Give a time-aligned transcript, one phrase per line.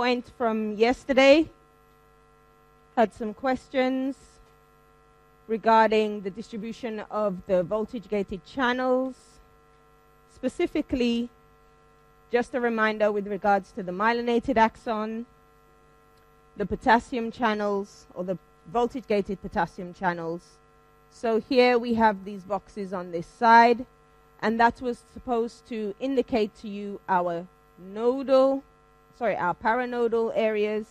[0.00, 1.46] PowerPoint from yesterday.
[2.96, 4.16] Had some questions
[5.46, 9.14] regarding the distribution of the voltage gated channels.
[10.34, 11.28] Specifically,
[12.32, 15.26] just a reminder with regards to the myelinated axon,
[16.56, 18.38] the potassium channels, or the
[18.72, 20.42] voltage gated potassium channels.
[21.10, 23.84] So here we have these boxes on this side,
[24.40, 27.46] and that was supposed to indicate to you our
[27.78, 28.62] nodal,
[29.20, 30.86] sorry, our paranodal areas,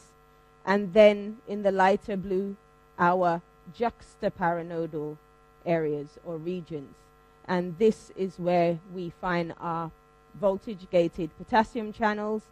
[0.64, 2.56] and then in the lighter blue,
[3.00, 3.42] our
[3.76, 5.18] juxtaparanodal
[5.66, 6.94] areas or regions.
[7.48, 9.90] And this is where we find our
[10.40, 12.44] voltage gated potassium channels.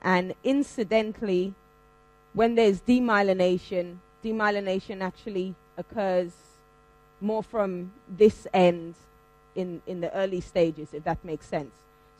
[0.00, 1.52] And incidentally,
[2.32, 6.32] when there's demyelination, demyelination actually occurs
[7.20, 8.94] more from this end
[9.54, 11.74] in, in the early stages, if that makes sense.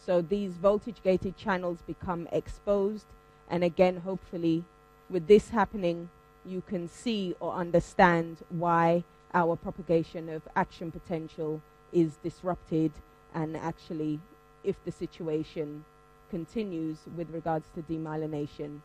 [0.06, 3.06] So these voltage gated channels become exposed,
[3.50, 4.62] and again, hopefully,
[5.10, 6.10] with this happening,
[6.44, 9.02] you can see or understand why
[9.34, 11.60] our propagation of action potential
[11.92, 12.92] is disrupted,
[13.34, 14.20] and actually,
[14.62, 15.84] if the situation
[16.30, 18.80] continues with regards to demyelination,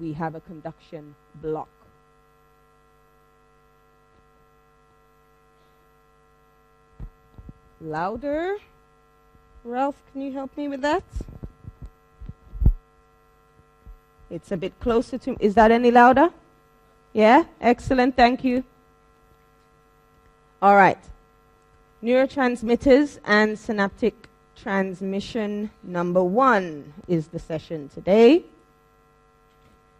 [0.00, 1.68] we have a conduction block.
[7.80, 8.56] Louder.
[9.64, 11.02] Ralph, can you help me with that?
[14.28, 15.30] It's a bit closer to.
[15.30, 15.36] me.
[15.40, 16.28] Is that any louder?
[17.14, 17.44] Yeah?
[17.62, 18.14] Excellent.
[18.14, 18.62] Thank you.
[20.60, 20.98] All right.
[22.02, 28.44] Neurotransmitters and synaptic transmission number one is the session today.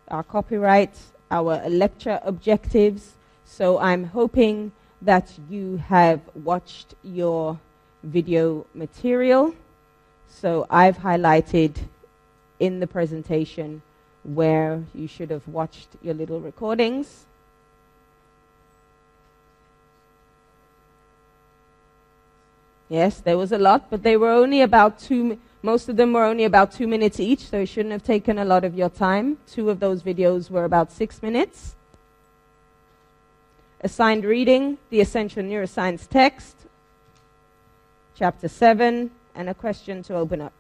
[0.09, 0.95] Our copyright,
[1.31, 3.13] our lecture objectives.
[3.47, 7.59] So I'm hoping that you have watched your
[8.05, 9.55] video material.
[10.29, 11.77] So I've highlighted
[12.61, 13.83] in the presentation
[14.23, 17.25] where you should have watched your little recordings.
[22.89, 26.25] Yes, there was a lot, but they were only about two, most of them were
[26.25, 29.39] only about two minutes each, so it shouldn't have taken a lot of your time.
[29.51, 31.75] Two of those videos were about six minutes.
[33.81, 36.57] Assigned reading, the Essential Neuroscience text,
[38.15, 40.53] chapter 7, and a question to open up.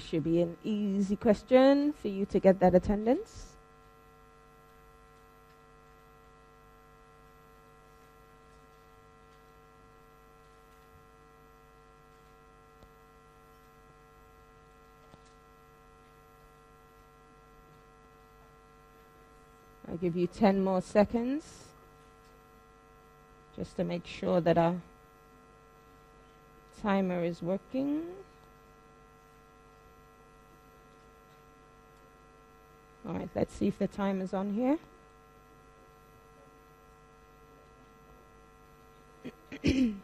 [0.00, 3.48] This should be an easy question for you to get that attendance.
[19.86, 21.66] I'll give you 10 more seconds
[23.54, 24.76] just to make sure that our
[26.80, 28.04] timer is working.
[33.10, 34.78] All right, let's see if the time is on here.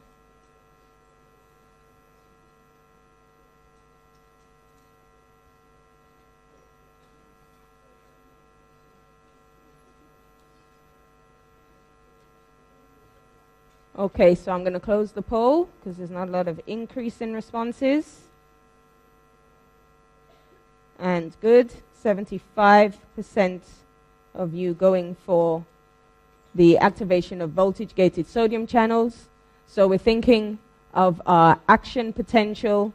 [13.97, 17.21] okay, so I'm going to close the poll because there's not a lot of increase
[17.21, 18.23] in responses.
[21.41, 21.72] Good.
[22.04, 23.60] 75%
[24.34, 25.64] of you going for
[26.54, 29.28] the activation of voltage gated sodium channels.
[29.66, 30.59] So we're thinking
[30.94, 32.92] of our action potential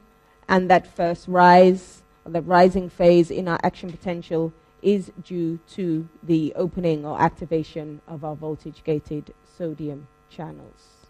[0.47, 6.53] and that first rise, the rising phase in our action potential is due to the
[6.55, 11.00] opening or activation of our voltage gated sodium channels.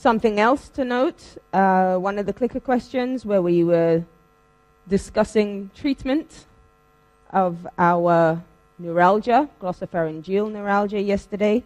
[0.00, 4.02] Something else to note uh, one of the clicker questions where we were
[4.88, 6.46] discussing treatment
[7.28, 8.42] of our
[8.78, 11.62] neuralgia, glossopharyngeal neuralgia, yesterday.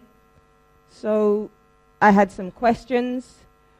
[0.91, 1.49] So
[2.01, 3.35] I had some questions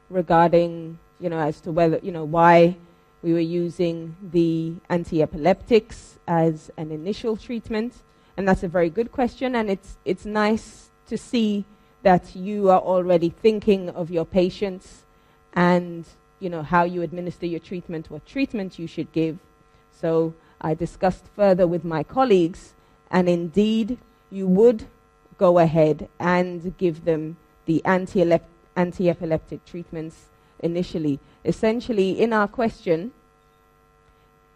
[0.10, 2.78] regarding, you know, as to whether, you know, why
[3.24, 7.94] we were using the anti-epileptics as an initial treatment.
[8.38, 11.66] And that's a very good question, and it's, it's nice to see
[12.06, 15.06] that you are already thinking of your patients
[15.54, 16.06] and
[16.40, 19.40] you know, how you administer your treatment, what treatment you should give.
[19.92, 22.75] So I discussed further with my colleagues,
[23.10, 23.98] and indeed,
[24.30, 24.86] you would
[25.40, 28.22] go ahead and give them the anti
[29.10, 30.25] epileptic treatments
[30.60, 31.19] initially.
[31.44, 33.13] Essentially, in our question,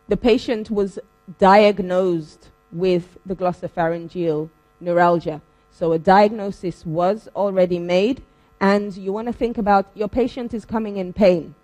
[0.08, 1.00] the patient was
[1.40, 4.50] diagnosed with the glossopharyngeal
[4.80, 5.42] neuralgia.
[5.80, 8.22] So a diagnosis was already made,
[8.60, 11.56] and you want to think about your patient is coming in pain.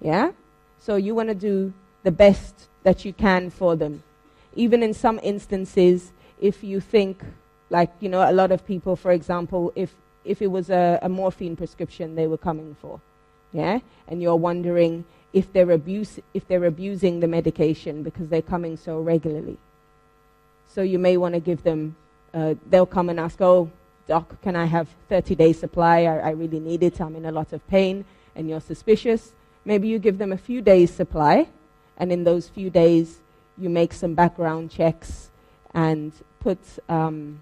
[0.00, 0.32] Yeah?
[0.80, 1.72] So you want to do
[2.02, 4.02] the best that you can for them.
[4.56, 7.22] Even in some instances, if you think,
[7.70, 9.94] like, you know, a lot of people, for example, if,
[10.24, 13.00] if it was a, a morphine prescription they were coming for,
[13.52, 13.78] yeah?
[14.08, 18.98] And you're wondering if they're, abuse, if they're abusing the medication because they're coming so
[18.98, 19.58] regularly.
[20.66, 21.94] So you may want to give them,
[22.34, 23.70] uh, they'll come and ask, oh,
[24.06, 26.04] doc, can I have 30 days supply?
[26.04, 27.00] I, I really need it.
[27.00, 28.04] I'm in a lot of pain.
[28.34, 29.32] And you're suspicious.
[29.64, 31.48] Maybe you give them a few days supply.
[31.96, 33.20] And in those few days,
[33.56, 35.30] you make some background checks
[35.72, 36.58] and put
[36.88, 37.40] um,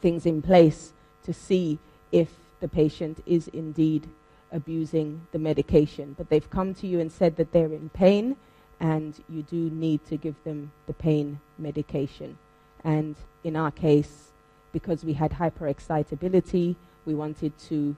[0.00, 0.92] things in place
[1.24, 1.78] to see
[2.10, 2.28] if
[2.60, 4.08] the patient is indeed
[4.52, 6.14] abusing the medication.
[6.18, 8.36] But they've come to you and said that they're in pain
[8.78, 12.36] and you do need to give them the pain medication.
[12.84, 14.30] And in our case,
[14.72, 17.96] because we had hyperexcitability, we wanted to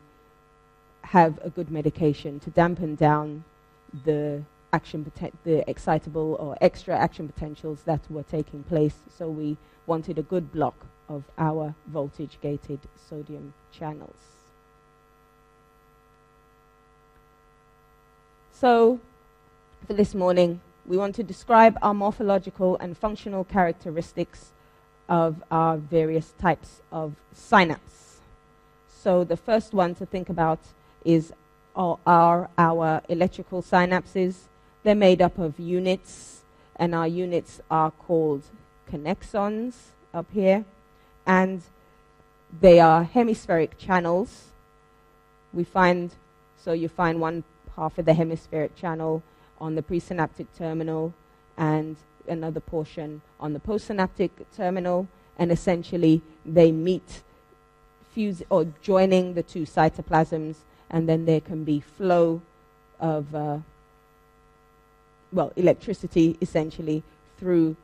[1.02, 3.44] have a good medication to dampen down
[4.04, 4.42] the
[4.72, 5.10] action
[5.44, 8.96] the excitable or extra action potentials that were taking place.
[9.16, 14.16] So we wanted a good block of our voltage gated sodium channels.
[18.52, 19.00] So
[19.86, 24.50] for this morning, we want to describe our morphological and functional characteristics
[25.08, 28.20] of our various types of synapse.
[28.88, 30.60] So the first one to think about
[31.04, 31.32] is
[31.76, 32.48] our
[33.08, 34.48] electrical synapses.
[34.82, 36.44] They're made up of units,
[36.76, 38.42] and our units are called
[38.90, 39.74] connexons
[40.12, 40.64] up here,
[41.26, 41.62] and
[42.60, 44.52] they are hemispheric channels.
[45.52, 46.14] We find,
[46.56, 47.44] so you find one
[47.76, 49.22] half of the hemispheric channel
[49.60, 51.12] on the presynaptic terminal
[51.56, 51.96] and
[52.28, 57.22] another portion on the postsynaptic terminal, and essentially they meet,
[58.12, 60.56] fuse or joining the two cytoplasms,
[60.90, 62.40] and then there can be flow
[63.00, 63.58] of, uh,
[65.32, 67.02] well, electricity essentially
[67.36, 67.76] through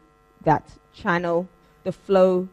[0.43, 0.65] that
[0.95, 1.49] channel.
[1.85, 2.49] The flow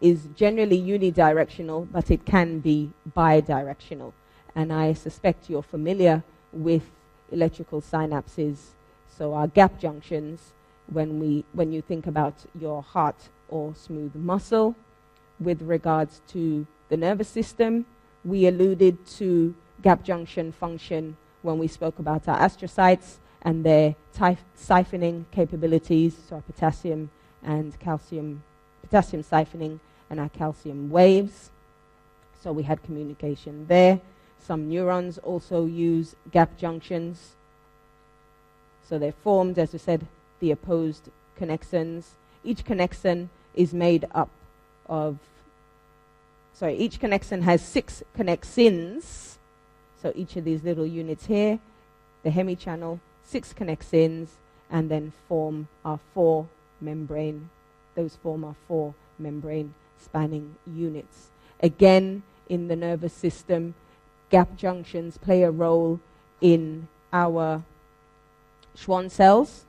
[0.00, 4.12] is generally unidirectional, but it can be bidirectional.
[4.54, 6.84] And I suspect you're familiar with
[7.30, 8.56] electrical synapses,
[9.16, 10.52] so our gap junctions,
[10.92, 14.74] when, we, when you think about your heart or smooth muscle.
[15.40, 17.86] With regards to the nervous system,
[18.24, 23.94] we alluded to gap junction function when we spoke about our astrocytes and their
[24.58, 27.10] siphoning capabilities, so our potassium
[27.44, 28.42] and calcium,
[28.82, 29.78] potassium siphoning
[30.10, 31.50] and our calcium waves.
[32.42, 34.00] So we had communication there.
[34.38, 37.36] Some neurons also use gap junctions.
[38.88, 40.06] So they're formed, as we said,
[40.40, 42.04] the opposed connexons.
[42.44, 44.30] Each connexon is made up
[44.86, 45.18] of,
[46.54, 49.36] sorry, each connexon has six connexins.
[50.00, 51.58] So each of these little units here,
[52.22, 54.28] the hemichannel, six connexins,
[54.70, 56.46] and then form our four
[56.80, 57.50] membrane,
[57.94, 61.30] those form our four membrane spanning units.
[61.60, 63.74] Again, in the nervous system,
[64.30, 66.00] gap junctions play a role
[66.40, 67.62] in our
[68.76, 69.64] Schwann cells.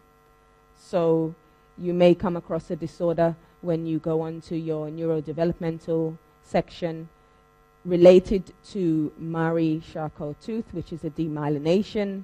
[0.80, 1.36] So
[1.78, 7.10] you may come across a disorder when you go onto your neurodevelopmental section
[7.86, 12.24] related to Murray-Charcot tooth, which is a demyelination,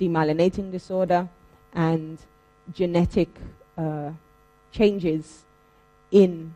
[0.00, 1.28] demyelinating disorder,
[1.72, 2.18] and
[2.72, 3.28] genetic
[3.78, 4.10] uh,
[4.70, 5.44] changes
[6.10, 6.54] in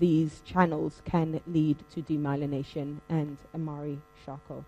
[0.00, 4.64] these channels can lead to demyelination and a Murray-Charcot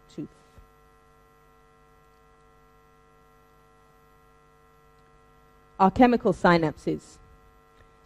[5.78, 7.18] Our chemical synapses.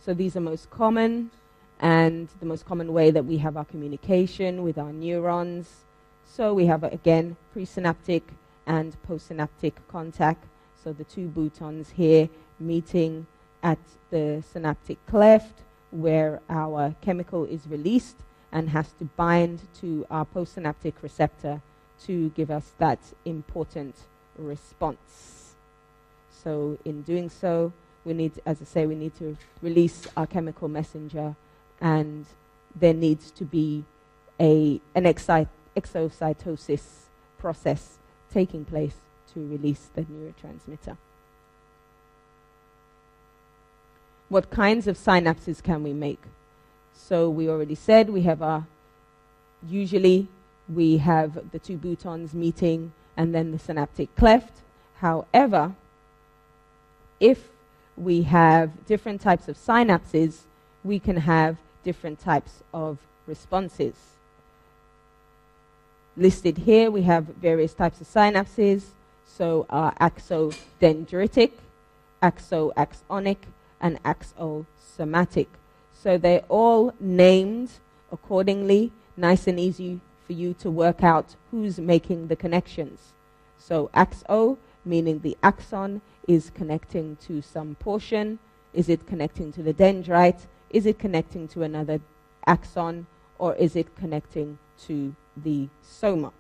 [0.05, 1.31] So these are most common
[1.79, 5.85] and the most common way that we have our communication with our neurons.
[6.25, 8.23] So we have, again, presynaptic
[8.67, 10.47] and postsynaptic contact.
[10.83, 13.29] So the two boutons here meeting
[13.63, 13.79] at
[14.11, 15.63] the synaptic cleft
[15.93, 18.17] where our chemical is released
[18.51, 21.63] and has to bind to our postsynaptic receptor
[22.07, 23.95] to give us that important
[24.37, 25.40] response.
[26.43, 27.73] So, in doing so,
[28.05, 31.37] we need, as I say, we need to release our chemical messenger,
[31.81, 32.27] and
[32.75, 33.85] there needs to be
[34.39, 36.83] a, an exocytosis
[37.39, 37.99] process
[38.33, 38.95] taking place
[39.35, 40.97] to release the neurotransmitter.
[44.29, 46.23] What kinds of synapses can we make?
[46.95, 48.67] So we already said we have our,
[49.67, 50.29] usually
[50.69, 54.63] we have the two boutons meeting and then the synaptic cleft.
[54.99, 55.75] However,
[57.21, 57.49] if
[57.97, 60.41] we have different types of synapses,
[60.83, 63.95] we can have different types of responses.
[66.17, 68.83] Listed here, we have various types of synapses.
[69.27, 71.53] So, uh, axodendritic,
[72.23, 73.37] axoaxonic,
[73.81, 75.47] and axosomatic.
[76.03, 77.71] So, they're all named
[78.11, 83.13] accordingly, nice and easy for you to work out who's making the connections.
[83.59, 88.39] So, axo, meaning the axon, is connecting to some portion.
[88.73, 90.47] Is it connecting to the dendrite?
[90.71, 92.01] Is it connecting to another
[92.47, 93.07] axon?
[93.39, 96.33] Or is it connecting to the soma?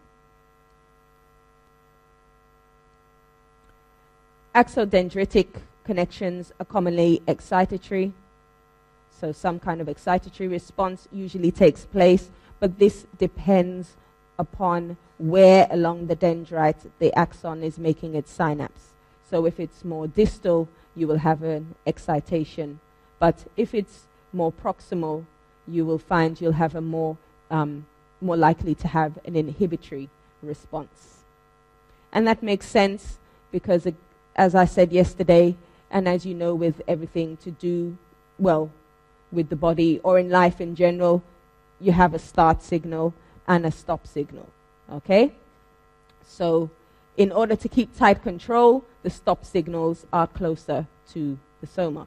[4.54, 5.48] Axodendritic
[5.84, 8.12] connections are commonly excitatory.
[9.20, 13.96] So, some kind of excitatory response usually takes place, but this depends
[14.38, 18.94] upon where along the dendrite the axon is making its synapse.
[19.28, 22.80] So if it's more distal, you will have an excitation.
[23.18, 25.26] But if it's more proximal,
[25.68, 27.18] you will find you'll have a more,
[27.50, 27.86] um,
[28.22, 30.08] more likely to have an inhibitory
[30.42, 31.18] response.
[32.12, 33.18] And that makes sense
[33.52, 33.86] because,
[34.34, 35.54] as I said yesterday,
[35.90, 37.98] and as you know, with everything to do,
[38.38, 38.70] well,
[39.30, 41.22] with the body or in life in general,
[41.78, 43.12] you have a start signal
[43.46, 44.48] and a stop signal.
[44.90, 45.32] Okay?
[46.26, 46.70] So
[47.16, 52.06] in order to keep tight control, the stop signals are closer to the soma.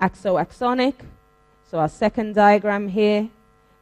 [0.00, 0.94] Axoaxonic,
[1.70, 3.28] so our second diagram here,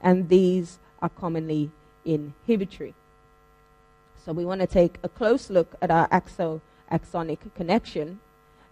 [0.01, 1.71] and these are commonly
[2.05, 2.95] inhibitory.
[4.25, 8.21] So we want to take a close look at our axoaxonic connection,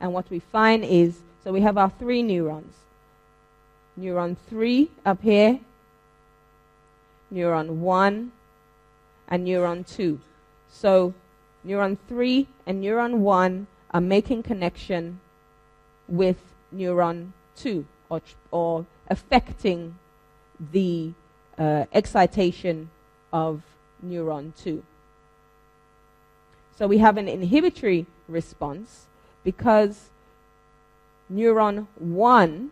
[0.01, 2.75] and what we find is so we have our three neurons.
[4.01, 5.61] Neuron 3 up here,
[7.33, 8.33] neuron 1,
[9.29, 10.21] and neuron 2.
[10.69, 11.15] So
[11.67, 15.21] neuron 3 and neuron 1 are making connection
[16.09, 16.39] with
[16.75, 19.97] neuron 2 or, or affecting
[20.73, 21.13] the
[21.59, 22.91] uh, excitation
[23.33, 23.63] of
[24.05, 24.83] neuron 2.
[26.77, 29.07] So we have an inhibitory response
[29.45, 30.11] because
[31.33, 32.71] neuron 1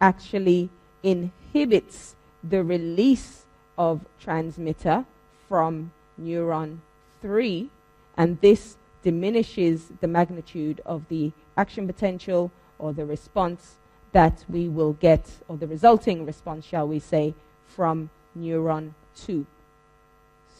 [0.00, 0.68] actually
[1.02, 3.41] inhibits the release
[3.76, 5.04] of transmitter
[5.48, 6.78] from neuron
[7.20, 7.70] 3,
[8.16, 13.76] and this diminishes the magnitude of the action potential or the response
[14.12, 17.34] that we will get, or the resulting response, shall we say,
[17.66, 19.46] from neuron 2.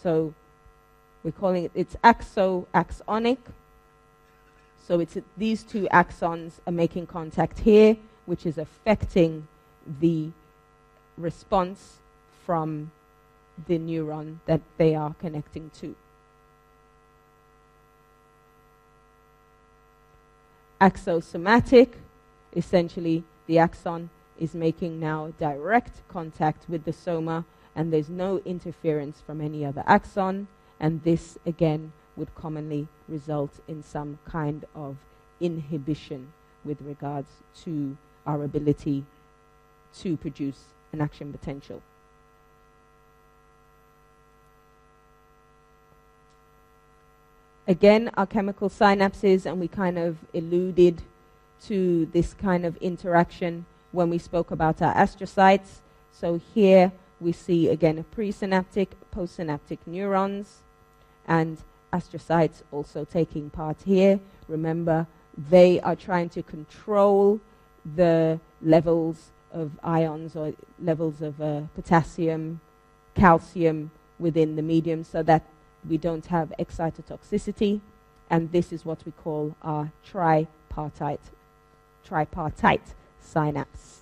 [0.02, 0.34] So
[1.22, 3.38] we're calling it, it's axo-axonic.
[4.84, 9.46] So it's these two axons are making contact here, which is affecting
[10.00, 10.30] the
[11.16, 11.98] response
[12.44, 12.90] from
[13.66, 15.94] the neuron that they are connecting to.
[20.80, 21.94] Axosomatic,
[22.56, 27.44] essentially, the axon is making now direct contact with the soma,
[27.76, 30.48] and there's no interference from any other axon,
[30.80, 34.96] and this again would commonly result in some kind of
[35.40, 36.32] inhibition
[36.64, 37.28] with regards
[37.62, 39.04] to our ability
[39.94, 41.80] to produce an action potential.
[47.66, 51.02] Again, our chemical synapses, and we kind of alluded
[51.66, 55.80] to this kind of interaction when we spoke about our astrocytes.
[56.12, 60.58] So here we see again a presynaptic, postsynaptic neurons,
[61.26, 61.58] and
[61.92, 64.18] astrocytes also taking part here.
[64.48, 67.40] Remember, they are trying to control
[67.94, 72.60] the levels of ions or levels of uh, potassium,
[73.14, 75.42] calcium within the medium so that
[75.88, 77.80] we don't have excitotoxicity,
[78.30, 81.20] and this is what we call our tripartite,
[82.04, 84.00] tripartite synapse.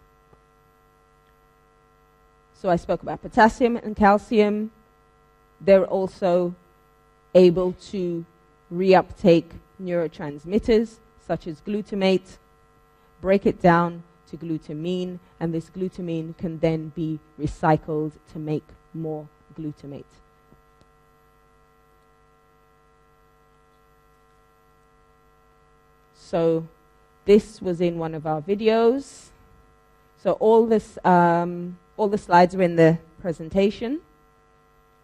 [2.54, 4.70] So I spoke about potassium and calcium.
[5.60, 6.54] They're also
[7.34, 8.24] able to
[8.72, 12.38] reuptake neurotransmitters such as glutamate,
[13.20, 19.28] break it down to glutamine, and this glutamine can then be recycled to make more
[19.58, 20.04] glutamate.
[26.30, 26.68] So
[27.24, 29.30] this was in one of our videos.
[30.22, 34.00] So all, this, um, all the slides are in the presentation,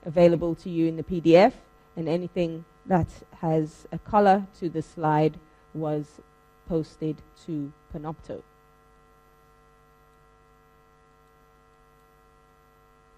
[0.04, 1.52] available to you in the PDF,
[1.97, 3.09] and anything that
[3.40, 5.37] has a color to the slide
[5.75, 6.21] was
[6.68, 7.16] posted
[7.47, 8.40] to Panopto.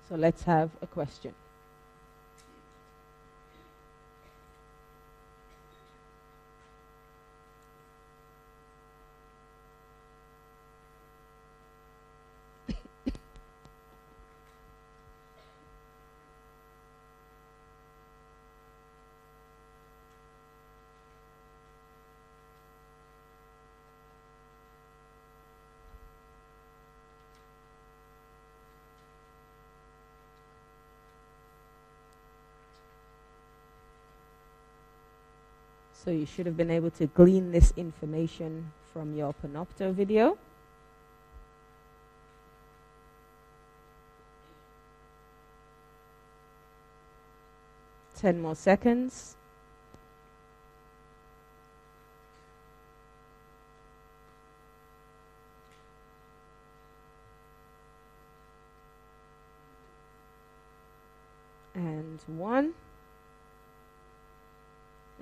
[0.09, 1.35] So let's have a question.
[36.09, 40.38] So you should have been able to glean this information from your Panopto video.
[48.17, 49.37] Ten more seconds.
[61.75, 62.73] And one.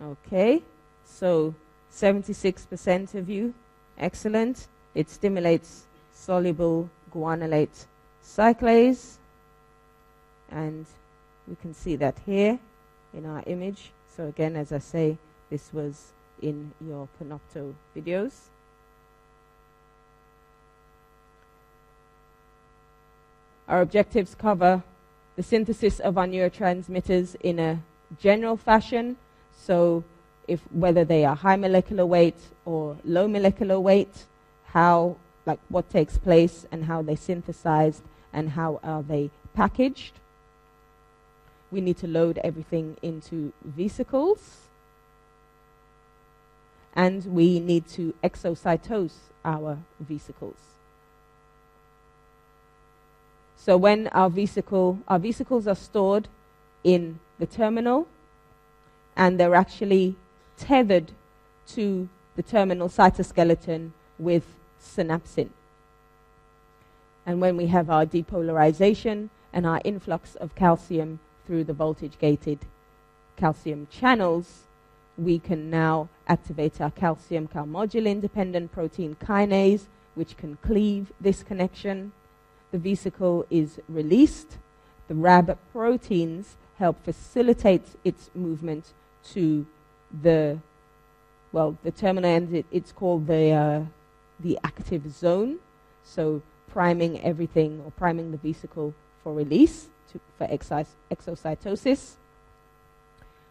[0.00, 0.62] Okay,
[1.06, 1.54] so
[1.92, 3.54] 76% of you,
[3.98, 4.68] excellent.
[4.94, 7.86] It stimulates soluble guanylate
[8.24, 9.16] cyclase,
[10.50, 10.86] and
[11.48, 12.58] we can see that here
[13.14, 13.92] in our image.
[14.16, 15.16] So again, as I say,
[15.50, 18.32] this was in your Panopto videos.
[23.68, 24.82] Our objectives cover
[25.34, 27.82] the synthesis of our neurotransmitters in a
[28.20, 29.16] general fashion,
[29.56, 30.04] so
[30.48, 34.24] if whether they are high molecular weight or low molecular weight,
[34.66, 40.14] how like what takes place and how they synthesized and how are they packaged.
[41.70, 44.62] We need to load everything into vesicles.
[46.94, 50.56] And we need to exocytose our vesicles.
[53.56, 56.28] So when our vesicle, our vesicles are stored
[56.84, 58.06] in the terminal
[59.16, 60.16] and they're actually
[60.56, 61.12] tethered
[61.68, 64.44] to the terminal cytoskeleton with
[64.80, 65.50] synapsin.
[67.24, 72.60] And when we have our depolarization and our influx of calcium through the voltage gated
[73.36, 74.64] calcium channels,
[75.18, 82.12] we can now activate our calcium calmodulin dependent protein kinase, which can cleave this connection.
[82.70, 84.58] The vesicle is released.
[85.08, 88.92] The RAB proteins help facilitate its movement
[89.32, 89.66] to
[90.22, 90.58] the
[91.56, 93.80] well, the terminal end, it, it's called the, uh,
[94.40, 95.58] the active zone.
[96.04, 98.92] So priming everything or priming the vesicle
[99.22, 102.16] for release to, for exocytosis.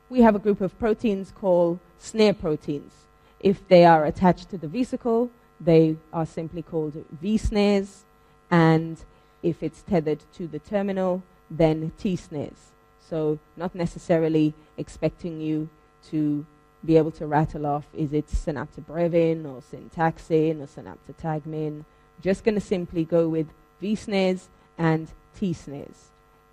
[0.08, 2.94] We have a group of proteins called snare proteins.
[3.40, 8.04] If they are attached to the vesicle, they are simply called V snares.
[8.52, 9.04] And
[9.42, 12.72] if it's tethered to the terminal, then T snares.
[13.10, 15.70] So, not necessarily expecting you
[16.12, 16.46] to
[16.86, 21.84] be able to rattle off is it synaptobrevin or syntaxin or synaptotagmin.
[22.22, 23.48] Just going to simply go with
[23.82, 26.10] V snares and T snares.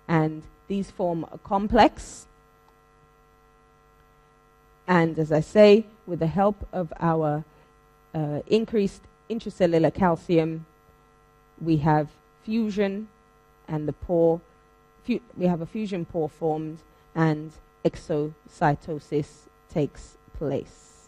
[0.07, 2.27] And these form a complex.
[4.87, 7.45] And as I say, with the help of our
[8.13, 10.65] uh, increased intracellular calcium,
[11.61, 12.09] we have
[12.43, 13.07] fusion
[13.67, 14.41] and the pore,
[15.05, 16.79] fu- we have a fusion pore formed
[17.15, 17.51] and
[17.85, 21.07] exocytosis takes place.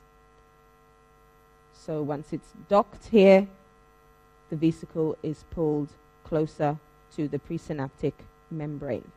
[1.74, 3.48] So once it's docked here,
[4.50, 5.90] the vesicle is pulled
[6.24, 6.78] closer
[7.16, 8.14] to the presynaptic
[8.50, 9.12] membrane.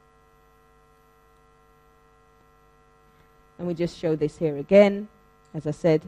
[3.58, 5.08] And we just show this here again,
[5.52, 6.02] as I said,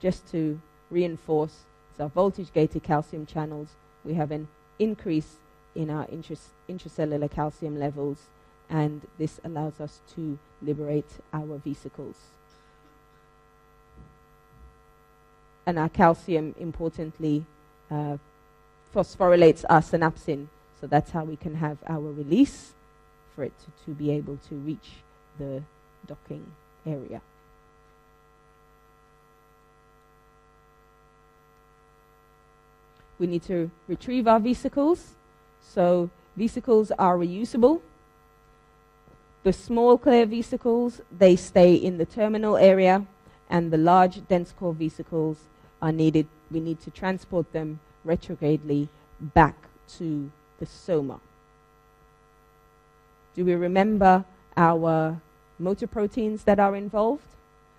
[0.00, 1.64] just to reinforce
[1.98, 3.68] our voltage gated calcium channels.
[4.04, 5.36] We have an increase
[5.74, 8.18] in our intracellular calcium levels,
[8.68, 12.16] and this allows us to liberate our vesicles.
[15.66, 17.44] And our calcium, importantly,
[17.90, 18.18] uh,
[18.94, 20.46] phosphorylates our synapsin.
[20.80, 22.72] So that's how we can have our release
[23.34, 24.90] for it to, to be able to reach
[25.38, 25.62] the
[26.06, 26.46] docking
[26.86, 27.20] area.
[33.18, 35.14] We need to retrieve our vesicles.
[35.62, 37.80] So vesicles are reusable.
[39.46, 43.06] The small clear vesicles, they stay in the terminal area,
[43.48, 45.36] and the large dense core vesicles
[45.80, 46.26] are needed.
[46.50, 48.88] We need to transport them retrogradely
[49.20, 49.54] back
[49.98, 51.20] to the soma.
[53.36, 54.24] Do we remember
[54.56, 55.20] our
[55.60, 57.28] motor proteins that are involved?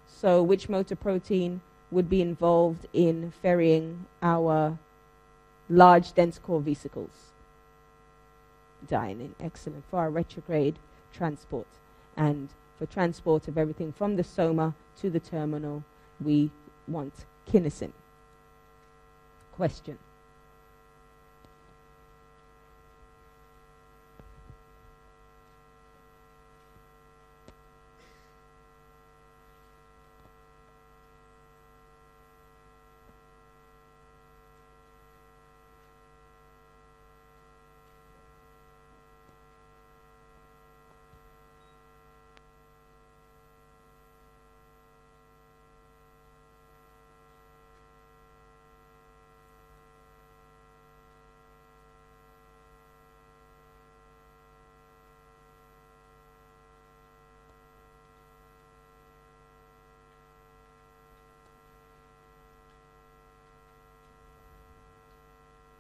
[0.08, 1.60] So, which motor protein
[1.92, 4.80] would be involved in ferrying our
[5.70, 7.34] large dense core vesicles?
[8.88, 9.32] dynein.
[9.42, 9.84] Excellent.
[9.90, 10.80] For our retrograde
[11.14, 11.68] transport.
[12.16, 15.84] And for transport of everything from the soma to the terminal,
[16.24, 16.52] we
[16.88, 17.14] want
[17.50, 17.92] kinesin.
[19.54, 19.98] Question.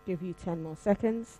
[0.07, 1.37] Give you 10 more seconds.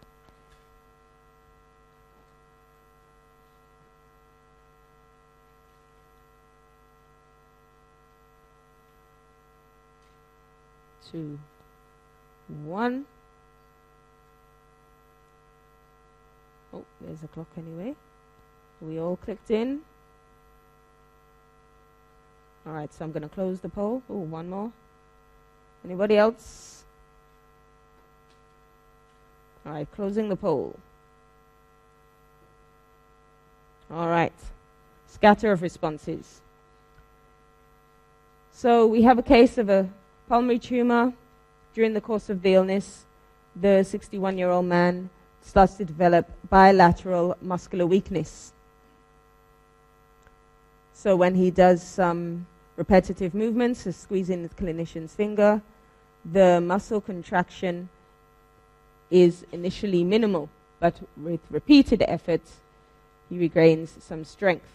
[11.10, 11.39] Two,
[12.65, 13.06] one.
[16.73, 17.95] Oh, there's a clock anyway.
[18.82, 19.80] We all clicked in.
[22.65, 24.03] All right, so I'm going to close the poll.
[24.10, 24.73] Oh, one more.
[25.86, 26.84] Anybody else?
[29.95, 30.80] Closing the poll.
[33.91, 34.34] All right,
[35.08, 36.41] scatter of responses.
[38.53, 39.89] So we have a case of a
[40.30, 41.13] pulmonary tumor.
[41.73, 43.06] During the course of the illness,
[43.56, 45.10] the 61 year old man
[45.41, 48.53] starts to develop bilateral muscular weakness.
[50.93, 55.62] So when he does some repetitive movements, so squeezing the clinician's finger,
[56.25, 57.89] the muscle contraction
[59.09, 62.57] is initially minimal, but with repeated efforts,
[63.29, 64.67] he regains some strength.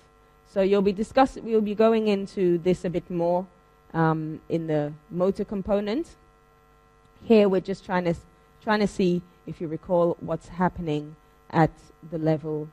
[0.46, 3.46] So you'll be discussing, we'll be going into this a bit more
[3.94, 6.08] um, in the motor component.
[7.24, 8.14] Here we're just trying to
[8.62, 11.16] trying to see if you recall what's happening
[11.50, 11.72] at
[12.10, 12.68] the level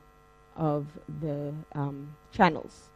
[0.56, 0.86] of
[1.20, 2.90] the um, channels.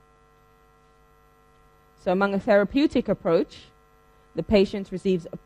[2.04, 3.62] So among a therapeutic approach,
[4.34, 5.38] the patient receives a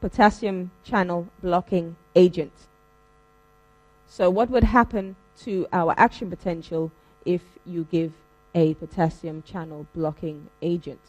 [0.00, 2.52] potassium channel blocking agent.
[4.06, 6.90] So, what would happen to our action potential
[7.24, 8.12] if you give
[8.54, 11.00] a potassium channel blocking agent?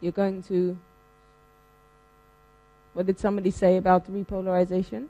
[0.00, 0.76] You're going to.
[2.94, 5.06] What did somebody say about repolarization?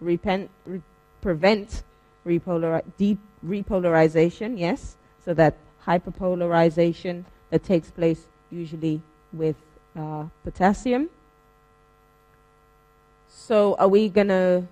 [0.00, 0.82] Repent, re-
[1.20, 1.82] prevent
[2.26, 5.56] repolari- repolarization, yes, so that
[5.86, 9.00] hyperpolarization that takes place usually
[9.32, 9.56] with
[9.96, 11.08] uh, potassium.
[13.28, 14.66] So, are we going to,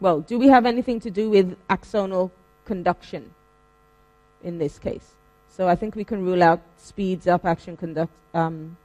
[0.00, 2.30] well, do we have anything to do with axonal
[2.64, 3.32] conduction
[4.42, 5.14] in this case?
[5.48, 8.76] So, I think we can rule out speeds up action conduct, um,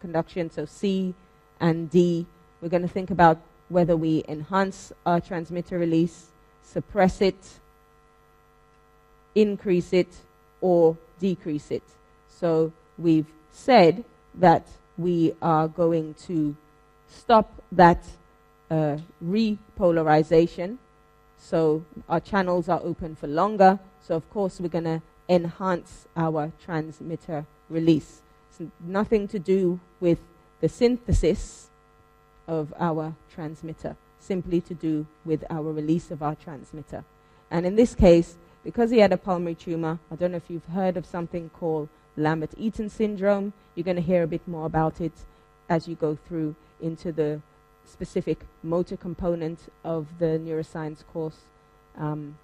[0.00, 0.50] conduction.
[0.50, 1.14] So, C
[1.60, 2.26] and D.
[2.60, 3.38] We're going to think about
[3.68, 6.29] whether we enhance our transmitter release
[6.72, 7.36] suppress it,
[9.34, 10.08] increase it,
[10.60, 11.82] or decrease it.
[12.28, 14.04] So we've said
[14.34, 16.56] that we are going to
[17.08, 18.04] stop that
[18.70, 20.78] uh, repolarization.
[21.38, 23.78] So our channels are open for longer.
[24.02, 28.22] So, of course, we're going to enhance our transmitter release.
[28.50, 30.18] It's nothing to do with
[30.60, 31.70] the synthesis
[32.46, 37.04] of our transmitter simply to do with our release of our transmitter.
[37.50, 40.66] And in this case, because he had a pulmonary tumor, I don't know if you've
[40.66, 43.52] heard of something called Lambert Eaton syndrome.
[43.74, 45.12] You're going to hear a bit more about it
[45.68, 47.40] as you go through into the
[47.84, 51.38] specific motor component of the neuroscience course.
[51.96, 52.36] Um,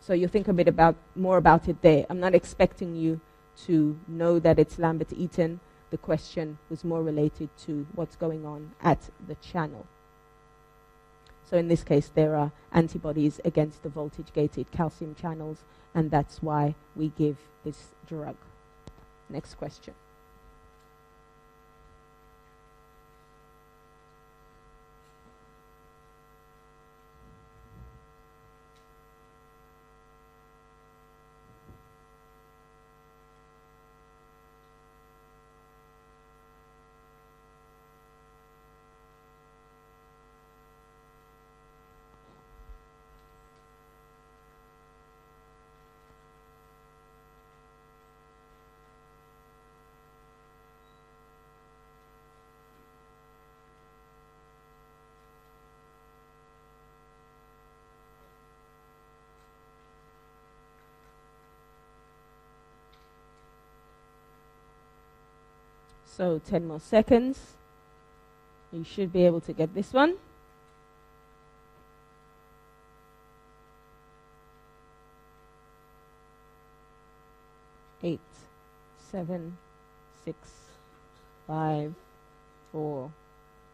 [0.00, 2.06] so you'll think a bit about more about it there.
[2.08, 3.20] I'm not expecting you
[3.66, 5.60] to know that it's Lambert Eaton.
[5.90, 9.86] The question was more related to what's going on at the channel.
[11.50, 16.76] So in this case, there are antibodies against the voltage-gated calcium channels, and that's why
[16.94, 18.36] we give this drug.
[19.28, 19.94] Next question.
[66.20, 67.38] So 10 more seconds.
[68.70, 70.16] You should be able to get this one.
[78.02, 78.20] Eight,
[79.10, 79.56] seven,
[80.22, 80.36] six,
[81.46, 81.94] five,
[82.70, 83.10] four,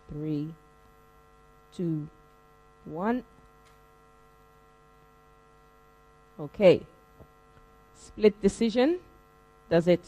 [0.08, 0.54] three,
[1.76, 2.06] two,
[2.84, 3.24] one.
[6.38, 6.82] Okay.
[7.98, 9.00] Split decision.
[9.68, 10.04] Does it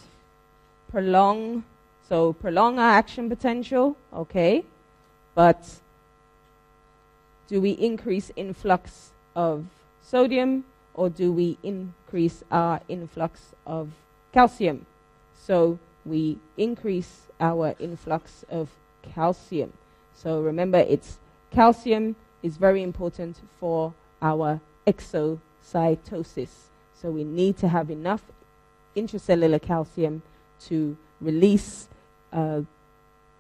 [0.89, 1.65] prolong?
[2.09, 3.97] So prolong our action potential.
[4.13, 4.65] Okay.
[5.35, 5.81] But
[7.49, 9.67] do we increase influx of
[10.03, 13.91] sodium or do we increase our influx of
[14.33, 14.87] calcium?
[15.35, 18.71] So we increase our influx of
[19.15, 19.73] calcium.
[20.15, 21.19] So remember, it's
[21.53, 23.93] calcium is very important for
[24.23, 26.49] our exocytosis.
[26.95, 28.23] So we need to have enough
[28.97, 30.23] intracellular calcium
[30.67, 31.89] to release
[32.33, 32.63] uh,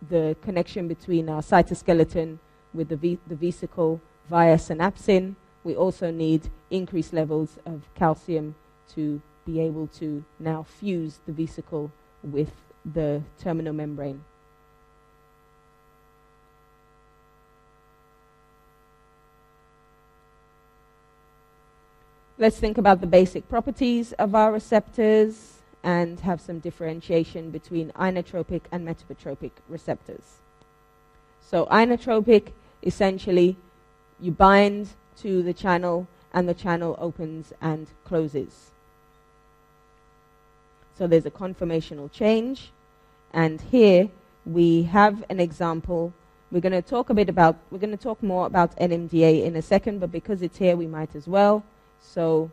[0.08, 2.38] the connection between our cytoskeleton
[2.72, 5.34] with the, the vesicle via synapsin.
[5.64, 8.54] We also need increased levels of calcium
[8.94, 11.90] to be able to now fuse the vesicle
[12.22, 12.52] with
[12.84, 14.22] the terminal membrane.
[22.40, 28.62] Let's think about the basic properties of our receptors and have some differentiation between ionotropic
[28.72, 30.38] and metabotropic receptors.
[31.40, 33.56] So, ionotropic essentially,
[34.20, 34.88] you bind
[35.22, 38.70] to the channel and the channel opens and closes.
[40.96, 42.72] So, there's a conformational change.
[43.32, 44.08] And here
[44.44, 46.12] we have an example.
[46.50, 49.54] We're going to talk a bit about, we're going to talk more about NMDA in
[49.56, 51.62] a second, but because it's here, we might as well.
[52.00, 52.50] So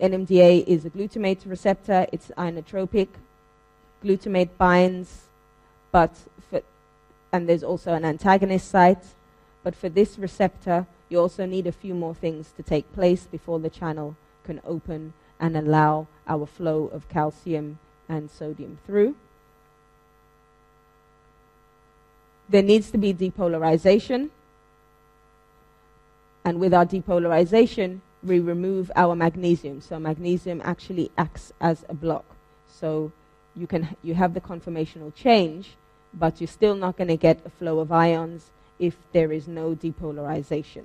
[0.00, 2.06] NMDA is a glutamate receptor.
[2.12, 3.08] It's ionotropic.
[4.02, 5.22] Glutamate binds,
[5.90, 6.14] but
[6.50, 6.62] for,
[7.32, 9.04] and there's also an antagonist site.
[9.62, 13.60] But for this receptor, you also need a few more things to take place before
[13.60, 17.78] the channel can open and allow our flow of calcium
[18.08, 19.16] and sodium through.
[22.48, 24.30] There needs to be depolarization
[26.44, 29.80] and with our depolarization, we remove our magnesium.
[29.80, 32.24] So magnesium actually acts as a block.
[32.68, 33.12] So
[33.54, 35.76] you can you have the conformational change,
[36.12, 39.74] but you're still not going to get a flow of ions if there is no
[39.74, 40.84] depolarization.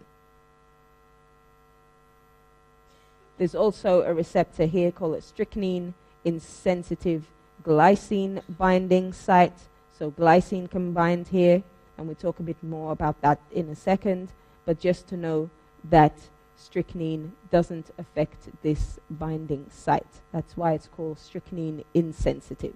[3.38, 5.93] There's also a receptor here called a strychnine
[6.25, 7.25] insensitive
[7.63, 9.58] glycine binding site.
[9.97, 11.63] So glycine can bind here,
[11.97, 14.30] and we'll talk a bit more about that in a second
[14.69, 15.49] but just to know
[15.89, 16.13] that
[16.60, 20.22] strychnine doesn't affect this binding site.
[20.32, 22.76] That's why it's called strychnine insensitive.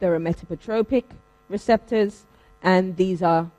[0.00, 1.04] There are metabotropic
[1.48, 2.24] receptors,
[2.62, 3.50] and these are,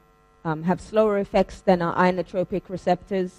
[0.44, 3.32] um, have slower effects than our ionotropic receptors,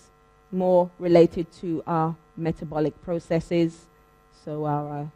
[0.51, 3.87] more related to our metabolic processes,
[4.45, 5.11] so our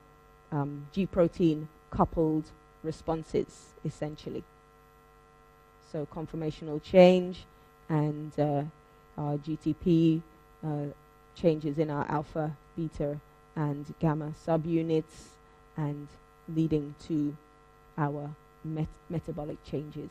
[0.53, 2.44] uh, um, G protein coupled
[2.83, 4.42] responses, essentially
[5.90, 7.47] so conformational change
[7.88, 8.62] and uh,
[9.16, 10.22] our GTP
[10.64, 10.87] uh,
[11.35, 13.20] changes in our alpha, beta,
[13.57, 15.35] and gamma subunits,
[15.77, 16.09] and
[16.48, 17.37] leading to
[17.96, 18.31] our
[18.64, 20.11] met- metabolic changes.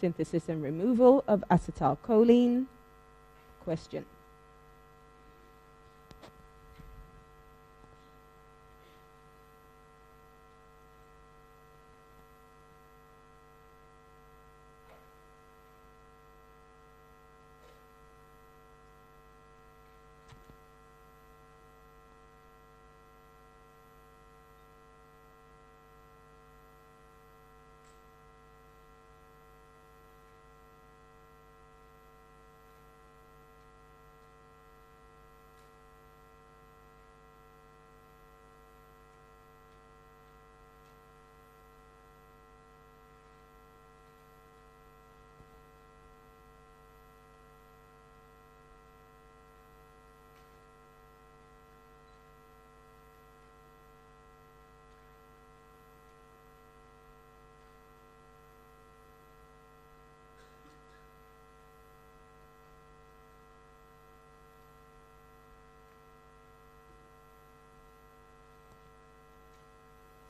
[0.00, 2.66] Synthesis and removal of acetylcholine.
[3.64, 4.04] Question.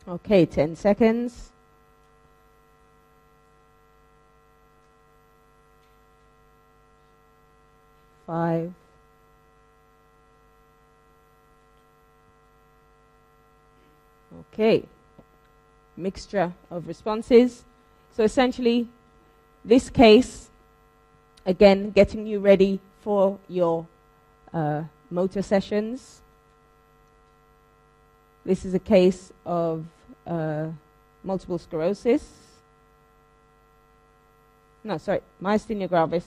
[0.09, 1.51] Okay, 10 seconds.
[8.27, 8.73] Five.
[14.55, 14.85] Okay.
[15.95, 17.65] Mixture of responses.
[18.17, 18.89] So essentially,
[19.63, 20.49] this case,
[21.45, 23.87] again, getting you ready for your
[24.55, 26.23] uh, motor sessions.
[28.47, 29.85] This is a case of
[30.29, 30.67] uh,
[31.25, 32.23] multiple sclerosis.
[34.85, 36.27] No, sorry, myasthenia gravis.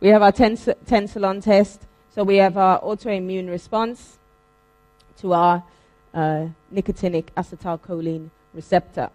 [0.00, 1.82] We have our tens- tensilon test.
[2.14, 4.18] So we have our autoimmune response
[5.18, 5.62] to our
[6.12, 9.10] uh, nicotinic acetylcholine receptor.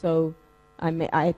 [0.00, 0.34] So
[0.78, 1.34] I, may, I,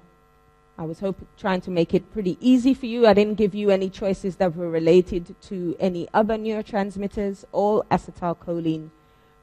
[0.79, 3.07] I was hope, trying to make it pretty easy for you.
[3.07, 8.91] I didn't give you any choices that were related to any other neurotransmitters, all acetylcholine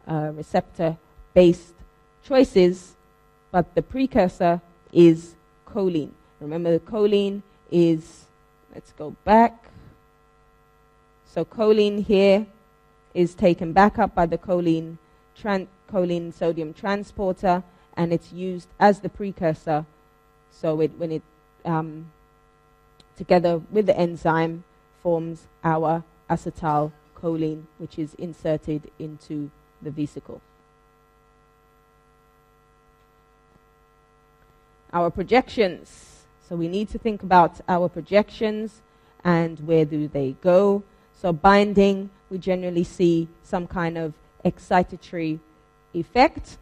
[0.07, 0.97] uh, receptor
[1.33, 1.73] based
[2.23, 2.95] choices,
[3.51, 5.35] but the precursor is
[5.67, 6.11] choline.
[6.39, 7.41] Remember, the choline
[7.71, 8.25] is,
[8.73, 9.69] let's go back.
[11.25, 12.47] So, choline here
[13.13, 14.97] is taken back up by the choline,
[15.39, 17.63] tran- choline sodium transporter
[17.95, 19.85] and it's used as the precursor.
[20.51, 21.23] So it, when it,
[21.63, 22.11] um,
[23.17, 24.63] together with the enzyme,
[25.01, 30.41] forms our acetylcholine, which is inserted into the vesicle.
[34.93, 36.23] Our projections.
[36.47, 38.81] So we need to think about our projections
[39.23, 40.83] and where do they go.
[41.21, 45.39] So binding, we generally see some kind of excitatory
[45.93, 46.57] effect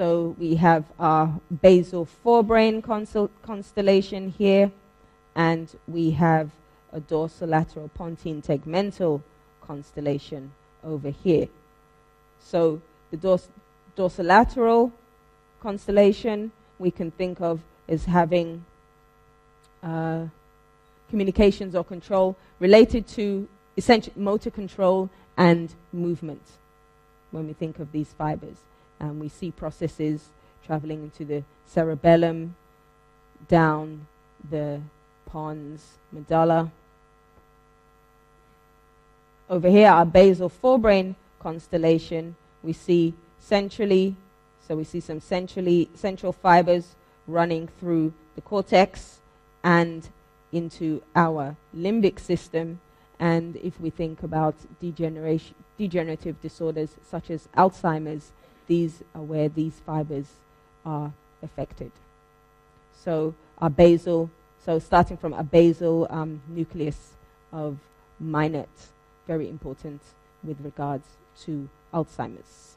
[0.00, 2.82] so we have our basal forebrain
[3.42, 4.72] constellation here,
[5.34, 6.52] and we have
[6.90, 9.20] a dorsolateral pontine tegmental
[9.70, 10.50] constellation
[10.82, 11.46] over here.
[12.40, 13.54] So the dors-
[13.96, 14.90] dorsolateral
[15.62, 18.64] constellation we can think of as having
[19.84, 20.22] uh,
[21.08, 26.42] communications or control related to essential motor control and movement
[27.30, 28.58] when we think of these fibers
[28.98, 30.30] and we see processes
[30.66, 32.56] traveling into the cerebellum,
[33.46, 34.06] down
[34.50, 34.80] the
[35.26, 36.72] pons medulla.
[39.50, 44.14] Over here, our basal forebrain constellation, we see centrally,
[44.68, 46.94] so we see some centrally central fibers
[47.26, 49.18] running through the cortex
[49.64, 50.08] and
[50.52, 52.80] into our limbic system.
[53.18, 58.30] And if we think about degeneration, degenerative disorders such as Alzheimer's,
[58.68, 60.26] these are where these fibers
[60.86, 61.90] are affected.
[63.02, 64.30] So our basal,
[64.64, 67.14] so starting from a basal um, nucleus
[67.52, 67.78] of
[68.22, 68.68] Meynert,
[69.30, 70.02] very important
[70.42, 71.06] with regards
[71.40, 72.74] to Alzheimer's.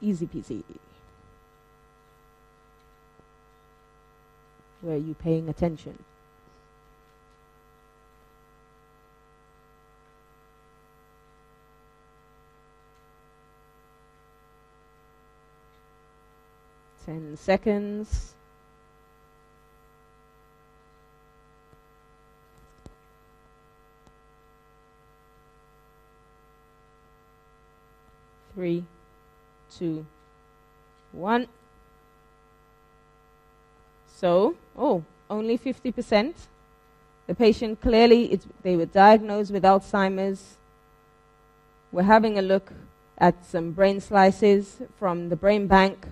[0.00, 0.62] Easy peasy.
[4.80, 5.98] Were you paying attention?
[17.04, 18.34] Ten seconds.
[28.54, 28.84] Three
[29.78, 30.06] two,
[31.12, 31.46] one.
[34.16, 36.34] So, oh, only 50%.
[37.26, 40.56] The patient clearly, they were diagnosed with Alzheimer's.
[41.90, 42.72] We're having a look
[43.18, 46.06] at some brain slices from the brain bank.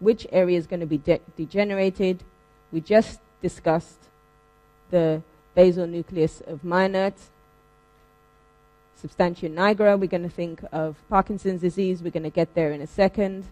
[0.00, 2.24] Which area is going to be de- degenerated?
[2.72, 3.98] We just discussed
[4.90, 5.22] the
[5.54, 7.14] basal nucleus of Meynert
[9.00, 12.02] substantia nigra, we're going to think of Parkinson's disease.
[12.02, 13.46] We're going to get there in a second.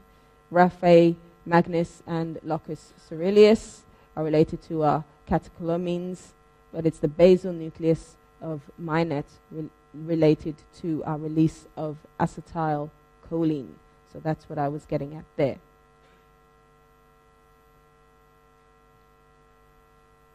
[0.52, 3.80] Raphe, Magnus, and locus coeruleus
[4.16, 6.32] are related to our catecholamines,
[6.72, 13.72] but it's the basal nucleus of Meynert re- related to our release of acetylcholine.
[14.12, 15.56] So that's what I was getting at there.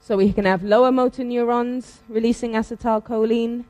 [0.06, 3.64] So we can have lower motor neurons releasing acetylcholine,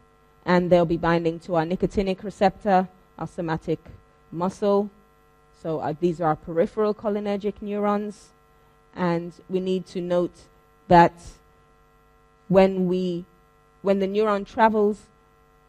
[0.44, 2.88] and they'll be binding to our nicotinic receptor,
[3.20, 3.78] our somatic
[4.32, 4.90] muscle.
[5.62, 8.30] So uh, these are our peripheral cholinergic neurons.
[8.96, 10.34] And we need to note
[10.88, 11.14] that
[12.48, 13.26] when, we,
[13.84, 15.04] when the neuron travels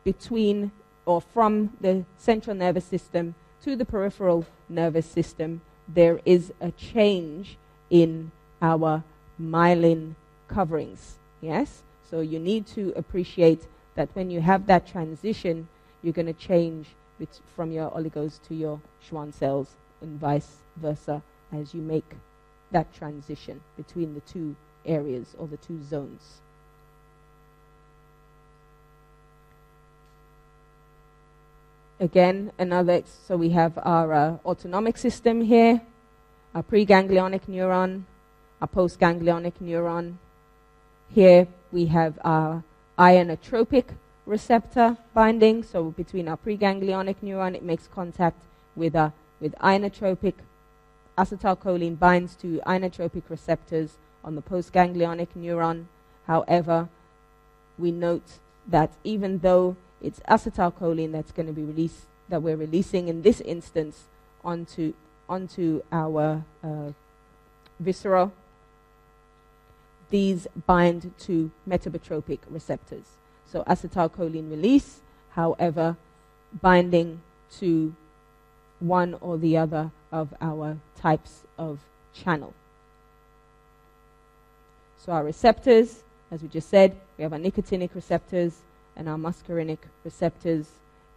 [0.03, 0.73] between
[1.05, 3.35] or from the central nervous system
[3.65, 7.59] to the peripheral nervous system, there is a change
[7.91, 8.31] in
[8.63, 9.05] our
[9.39, 10.15] myelin
[10.55, 11.19] coverings.
[11.41, 11.83] Yes?
[12.11, 15.69] So you need to appreciate that when you have that transition,
[16.03, 16.87] you're going to change
[17.57, 22.15] from your oligos to your Schwann cells and vice versa as you make
[22.71, 26.41] that transition between the two areas or the two zones.
[32.01, 35.81] Again, another, so we have our uh, autonomic system here,
[36.55, 38.03] our preganglionic neuron,
[38.61, 40.15] our postganglionic neuron.
[41.15, 42.65] Here we have our
[42.99, 43.85] ionotropic
[44.27, 45.63] receptor binding.
[45.63, 48.43] So between our preganglionic neuron, it makes contact
[48.75, 50.35] with, a, with ionotropic.
[51.17, 53.93] Acetylcholine binds to ionotropic receptors
[54.25, 55.85] on the postganglionic neuron.
[56.27, 56.89] However,
[57.79, 63.07] we note that even though it's acetylcholine that's going to be released, that we're releasing
[63.07, 64.07] in this instance
[64.45, 64.95] onto,
[65.29, 66.91] onto our uh.
[70.11, 73.05] These bind to metabotropic receptors.
[73.47, 75.01] So acetylcholine release,
[75.31, 75.97] however,
[76.61, 77.21] binding
[77.59, 77.95] to
[78.81, 81.81] one or the other of our types of
[82.13, 82.55] channel.
[84.99, 88.61] So our receptors, as we just said, we have our nicotinic receptors,
[88.97, 90.67] and our muscarinic receptors,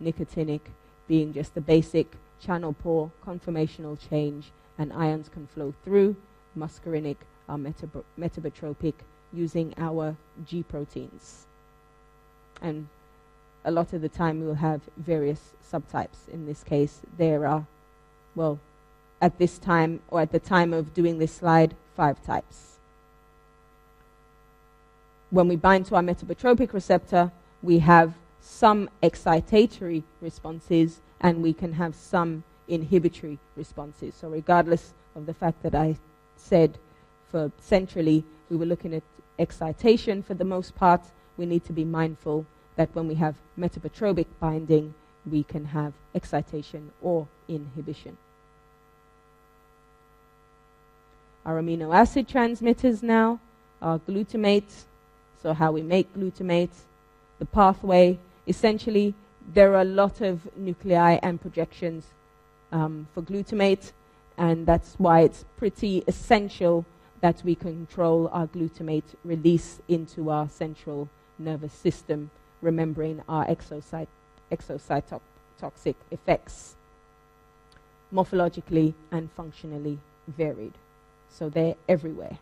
[0.02, 0.62] nicotinic
[1.08, 2.12] being just the basic
[2.42, 6.16] channel pore conformational change, and ions can flow through.
[6.58, 7.18] Muscarinic
[7.48, 8.94] Uh, are metab- metabotropic
[9.34, 11.46] using our G proteins.
[12.62, 12.88] And
[13.64, 16.28] a lot of the time we'll have various subtypes.
[16.32, 17.66] In this case, there are,
[18.36, 18.60] well,
[19.22, 22.78] at this time, or at the time of doing this slide, five types.
[25.30, 27.32] When we bind to our metabotropic receptor,
[27.62, 34.16] we have some excitatory responses and we can have some inhibitory responses.
[34.16, 35.98] So, regardless of the fact that I
[36.38, 36.78] said
[37.32, 39.04] for centrally we were looking at
[39.40, 41.02] excitation for the most part,
[41.38, 44.94] we need to be mindful that when we have metabotropic binding,
[45.30, 48.18] we can have excitation or inhibition.
[51.46, 53.40] Our amino acid transmitters now
[53.82, 54.86] are glutamate,
[55.42, 56.76] so how we make glutamate,
[57.40, 58.20] the pathway.
[58.48, 59.14] Essentially,
[59.54, 62.06] there are a lot of nuclei and projections
[62.72, 63.92] um, for glutamate,
[64.38, 66.86] and that's why it's pretty essential
[67.22, 71.10] that we control our glutamate release into our central
[71.40, 72.30] nervous system,
[72.62, 74.08] remembering our excitotoxic
[76.12, 76.76] effects,
[78.14, 80.74] morphologically and functionally varied.
[81.30, 82.38] So they're everywhere.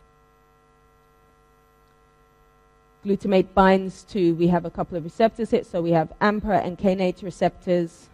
[3.04, 5.64] Glutamate binds to, we have a couple of receptors here.
[5.64, 8.08] So we have AMPA and kainate receptors,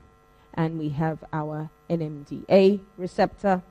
[0.55, 3.63] and we have our NMDA receptor.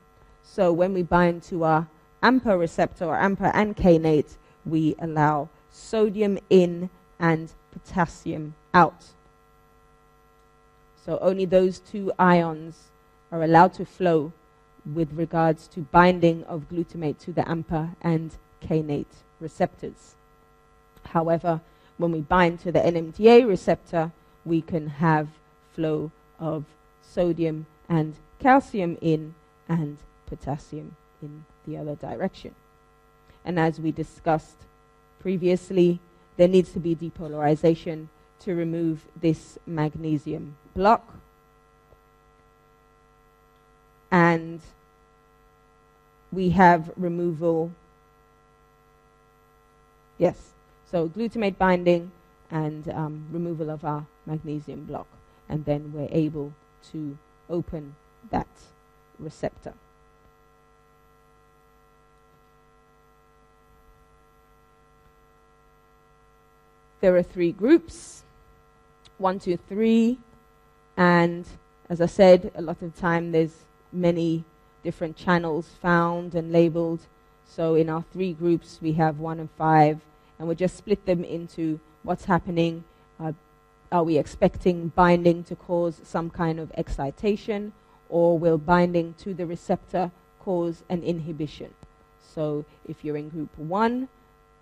[0.43, 1.87] So when we bind to our
[2.23, 9.05] AMPA receptor or AMPA and kainate, we allow sodium in and potassium out.
[11.03, 12.89] So only those two ions
[13.31, 14.33] are allowed to flow
[14.85, 20.15] with regards to binding of glutamate to the AMPA and kainate receptors.
[21.05, 21.61] However,
[21.97, 24.11] when we bind to the NMDA receptor,
[24.45, 25.27] we can have
[25.73, 26.65] flow of
[27.01, 29.35] sodium and calcium in
[29.67, 29.97] and
[30.27, 32.55] potassium in the other direction.
[33.43, 34.57] And as we discussed
[35.19, 35.99] previously,
[36.37, 38.07] there needs to be depolarization
[38.39, 41.15] to remove this magnesium block.
[44.11, 44.61] And
[46.31, 47.71] we have removal.
[50.17, 50.37] Yes,
[50.89, 52.11] so glutamate binding
[52.49, 55.07] and um, removal of our magnesium block.
[55.47, 56.53] And then we're able
[56.91, 57.17] to
[57.49, 57.95] open
[58.29, 58.47] that
[59.19, 59.73] receptor.
[67.01, 68.21] There are three groups
[69.21, 70.17] one, two, three.
[70.97, 71.45] And
[71.89, 73.55] as I said, a lot of time there's
[73.93, 74.43] many
[74.83, 77.01] different channels found and labeled.
[77.45, 80.01] So in our three groups, we have one and five
[80.37, 82.83] and we'll just split them into what's happening.
[83.19, 83.33] Uh,
[83.91, 87.73] are we expecting binding to cause some kind of excitation,
[88.09, 91.73] or will binding to the receptor cause an inhibition?
[92.33, 94.07] So if you're in group one,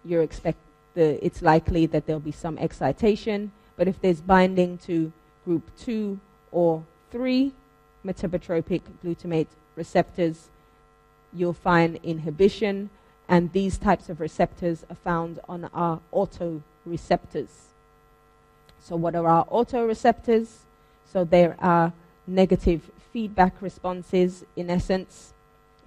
[0.03, 0.57] you expect
[1.00, 3.52] the, it's likely that there'll be some excitation.
[3.78, 5.14] But if there's binding to
[5.45, 6.20] group two
[6.52, 7.54] or three
[8.06, 9.47] metabotropic glutamate
[9.78, 10.50] receptors,
[11.34, 12.89] you'll find inhibition
[13.30, 17.52] and these types of receptors are found on our autoreceptors.
[18.82, 20.47] So, what are our autoreceptors?
[21.06, 21.93] So, there are
[22.26, 22.82] negative
[23.14, 25.34] feedback responses in essence.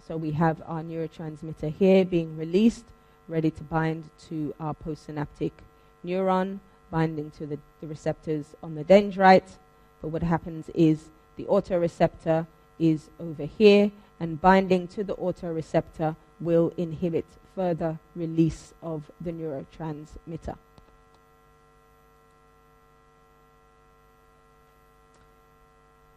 [0.06, 2.84] So, we have our neurotransmitter here being released,
[3.28, 5.52] ready to bind to our postsynaptic
[6.04, 6.58] neuron,
[6.90, 9.56] binding to the, the receptors on the dendrite.
[10.00, 12.46] but what happens is the autoreceptor
[12.78, 20.56] is over here, and binding to the autoreceptor will inhibit further release of the neurotransmitter.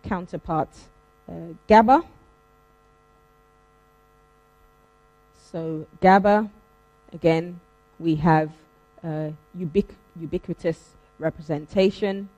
[0.04, 0.70] Counterpart
[1.28, 1.34] uh,
[1.68, 2.04] GABA.
[5.52, 6.50] So, GABA,
[7.16, 7.60] again,
[7.98, 8.52] we have
[9.04, 10.80] uh, ubiqu- ubiquitous
[11.18, 12.30] representation.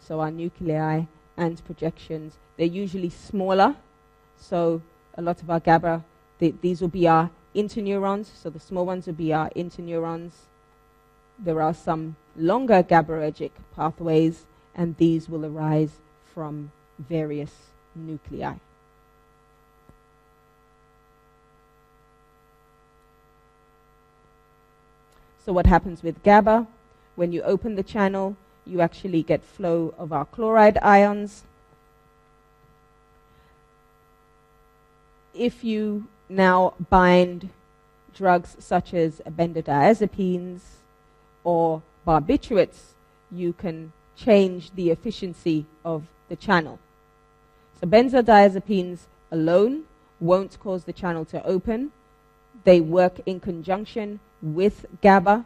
[0.00, 1.04] So, our nuclei
[1.36, 3.74] and projections, they're usually smaller.
[4.38, 4.80] So,
[5.18, 6.04] a lot of our GABA,
[6.38, 8.26] they, these will be our interneurons.
[8.42, 10.32] So, the small ones will be our interneurons.
[11.38, 15.98] There are some longer GABAergic pathways, and these will arise
[16.34, 17.52] from various
[17.94, 18.54] nuclei.
[25.44, 26.66] So, what happens with GABA?
[27.16, 31.42] When you open the channel, you actually get flow of our chloride ions.
[35.34, 37.50] If you now bind
[38.14, 40.60] drugs such as benzodiazepines
[41.42, 42.92] or barbiturates,
[43.30, 46.78] you can change the efficiency of the channel.
[47.80, 49.84] So benzodiazepines alone
[50.20, 51.90] won't cause the channel to open.
[52.64, 55.44] They work in conjunction with GABA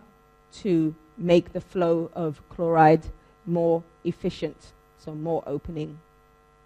[0.60, 3.06] to make the flow of chloride
[3.46, 5.98] more efficient, so more opening,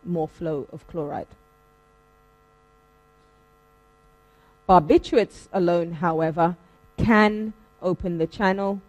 [0.05, 1.26] more flow of chloride.
[4.68, 6.57] Barbiturates alone, however,
[6.97, 8.80] can open the channel,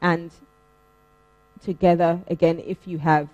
[0.00, 0.30] and
[1.62, 3.28] together, again, if you have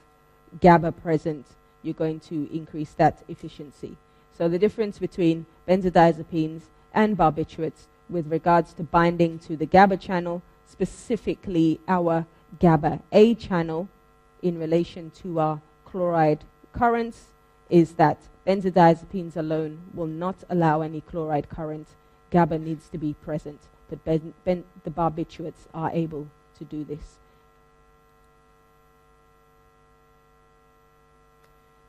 [0.61, 1.47] GABA present,
[1.83, 3.97] you're going to increase that efficiency.
[4.37, 6.63] So the difference between benzodiazepines
[6.97, 12.27] and barbiturates with regards to binding to the GABA channel, specifically our
[12.59, 13.89] GABA A channel
[14.43, 16.43] in relation to our chloride
[16.73, 17.27] currents,
[17.69, 21.87] is that benzodiazepines alone will not allow any chloride current.
[22.31, 26.29] GABA needs to be present, but ben, ben, the barbiturates are able
[26.59, 27.17] to do this.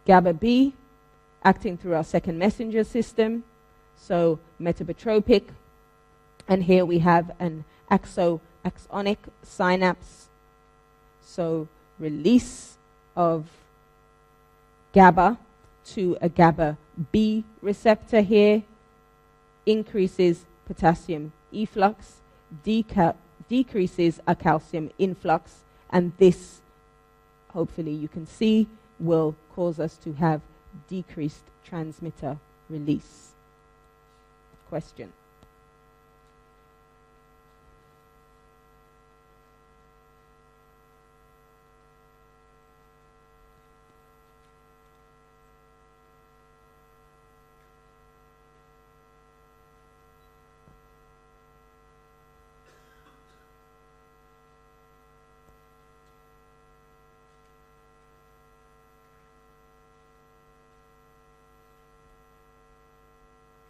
[0.05, 0.73] GABA B
[1.43, 3.43] acting through our second messenger system,
[3.97, 5.43] so metabotropic.
[6.47, 10.27] And here we have an axo-axonic synapse,
[11.21, 11.67] so
[11.99, 12.77] release
[13.15, 13.47] of
[14.93, 15.37] GABA
[15.87, 16.77] to a GABA
[17.11, 18.63] B receptor here
[19.65, 22.17] increases potassium efflux,
[22.65, 23.15] deca-
[23.49, 26.61] decreases a calcium influx, and this,
[27.49, 28.67] hopefully, you can see
[28.99, 30.41] will cause us to have
[30.87, 32.37] decreased transmitter
[32.69, 33.31] release.
[34.69, 35.13] Question.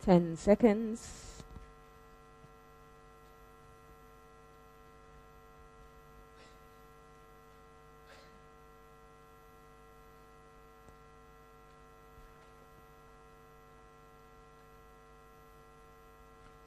[0.07, 1.43] Ten seconds.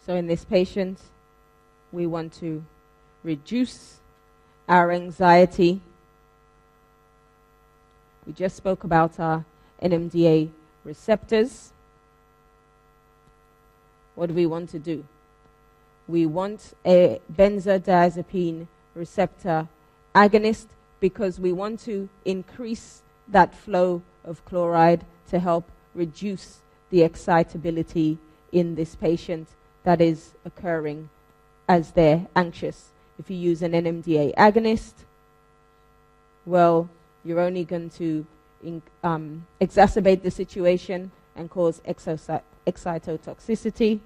[0.04, 1.00] So, in this patient,
[1.92, 2.62] we want to
[3.22, 4.00] reduce
[4.68, 5.80] our anxiety.
[8.26, 9.46] We just spoke about our
[9.82, 10.50] NMDA
[10.84, 11.72] receptors.
[14.20, 15.06] What do we want to do?
[16.06, 19.66] We want a benzodiazepine receptor
[20.14, 20.66] agonist
[21.00, 26.60] because we want to increase that flow of chloride to help reduce
[26.90, 28.18] the excitability
[28.52, 29.48] in this patient
[29.84, 31.08] that is occurring
[31.66, 32.90] as they're anxious.
[33.18, 34.92] If you use an NMDA agonist,
[36.44, 36.90] well,
[37.24, 38.26] you're only going to
[39.02, 44.00] um, exacerbate the situation and cause excitotoxicity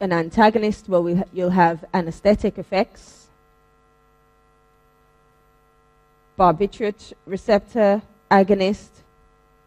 [0.00, 3.26] an antagonist where you'll have anesthetic effects.
[6.38, 8.90] Barbiturate receptor agonist,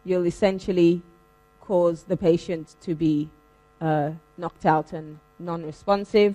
[0.04, 1.02] you'll essentially
[1.60, 3.28] cause the patient to be
[3.80, 6.34] uh, knocked out and non responsive.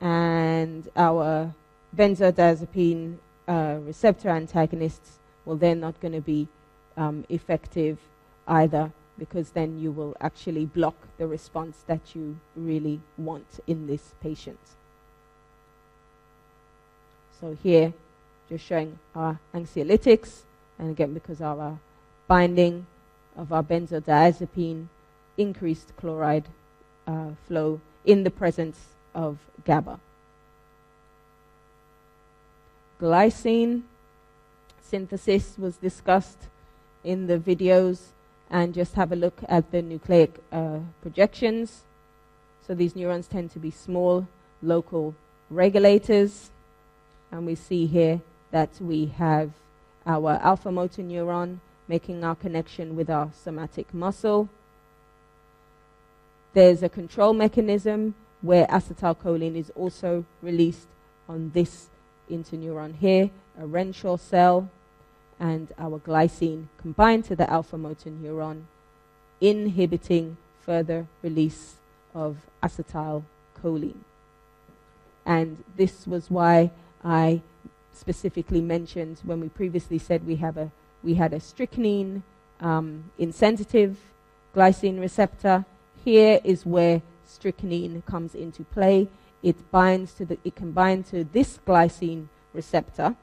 [0.00, 1.52] And our
[1.96, 3.16] benzodiazepine
[3.48, 6.46] uh, receptor antagonists will then not going to be
[6.96, 7.98] um, effective
[8.46, 14.14] either because then you will actually block the response that you really want in this
[14.20, 14.60] patient.
[17.40, 17.92] So here,
[18.48, 20.42] just showing our anxiolytics,
[20.78, 21.78] and again, because our
[22.26, 22.86] binding
[23.36, 24.86] of our benzodiazepine
[25.36, 26.46] increased chloride
[27.06, 28.78] uh, flow in the presence
[29.14, 30.00] of GABA.
[33.00, 33.82] Glycine
[34.82, 36.48] synthesis was discussed
[37.04, 38.08] in the videos,
[38.50, 41.84] and just have a look at the nucleic uh, projections.
[42.66, 44.26] So these neurons tend to be small
[44.62, 45.14] local
[45.50, 46.50] regulators,
[47.30, 48.20] and we see here
[48.50, 49.52] that we have
[50.06, 54.48] our alpha motor neuron making our connection with our somatic muscle.
[56.52, 60.88] There's a control mechanism where acetylcholine is also released
[61.28, 61.88] on this
[62.30, 64.70] interneuron here, a Renshaw cell,
[65.40, 68.64] and our glycine combined to the alpha motor neuron,
[69.40, 71.76] inhibiting further release
[72.14, 74.02] of acetylcholine.
[75.24, 76.70] And this was why
[77.04, 77.42] I
[77.92, 80.70] specifically mentioned when we previously said we have a
[81.02, 82.22] we had a strychnine
[82.60, 83.98] um, insensitive
[84.54, 85.64] glycine receptor.
[86.04, 89.08] Here is where strychnine comes into play.
[89.42, 93.14] It binds to the it can bind to this glycine receptor.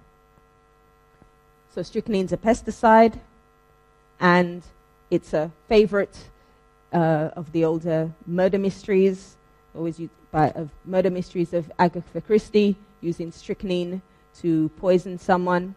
[1.76, 3.20] So strychnine's a pesticide,
[4.22, 4.64] and
[5.12, 6.30] it's a favorite
[6.94, 9.36] uh, of the older murder mysteries,
[9.76, 14.02] always used by of murder mysteries of Agatha Christie, using strychnine
[14.36, 15.76] to poison someone,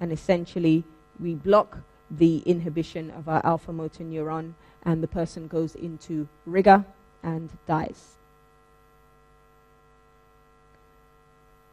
[0.00, 0.82] and essentially
[1.20, 1.78] we block
[2.10, 6.84] the inhibition of our alpha motor neuron, and the person goes into rigor
[7.22, 8.16] and dies.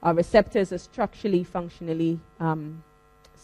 [0.04, 2.84] Our receptors are structurally, functionally um,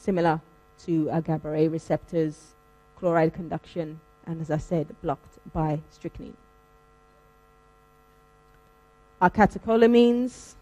[0.01, 0.41] similar
[0.85, 2.53] to uh, our GABA A receptors,
[2.97, 6.37] chloride conduction, and as I said, blocked by strychnine.
[9.21, 10.55] Our catecholamines,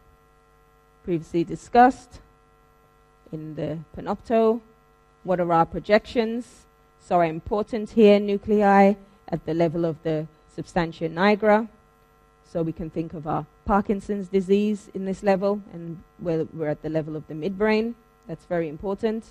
[1.03, 2.19] previously discussed
[3.31, 4.61] in the panopto.
[5.23, 6.65] What are our projections?
[6.99, 8.95] So are important here, nuclei
[9.29, 11.67] at the level of the substantia nigra.
[12.51, 16.81] So we can think of our Parkinson's disease in this level, and we're, we're at
[16.81, 17.93] the level of the midbrain.
[18.29, 19.25] That's very important.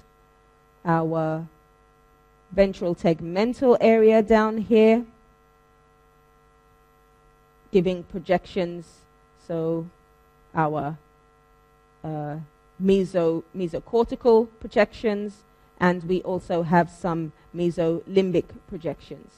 [0.84, 1.46] Our
[2.50, 5.06] ventral tegmental area down here,
[7.70, 8.86] giving projections.
[9.46, 9.88] So
[10.52, 10.98] our
[12.02, 12.38] uh,
[12.82, 15.44] meso, mesocortical projections,
[15.78, 19.30] and we also have some mesolimbic projections.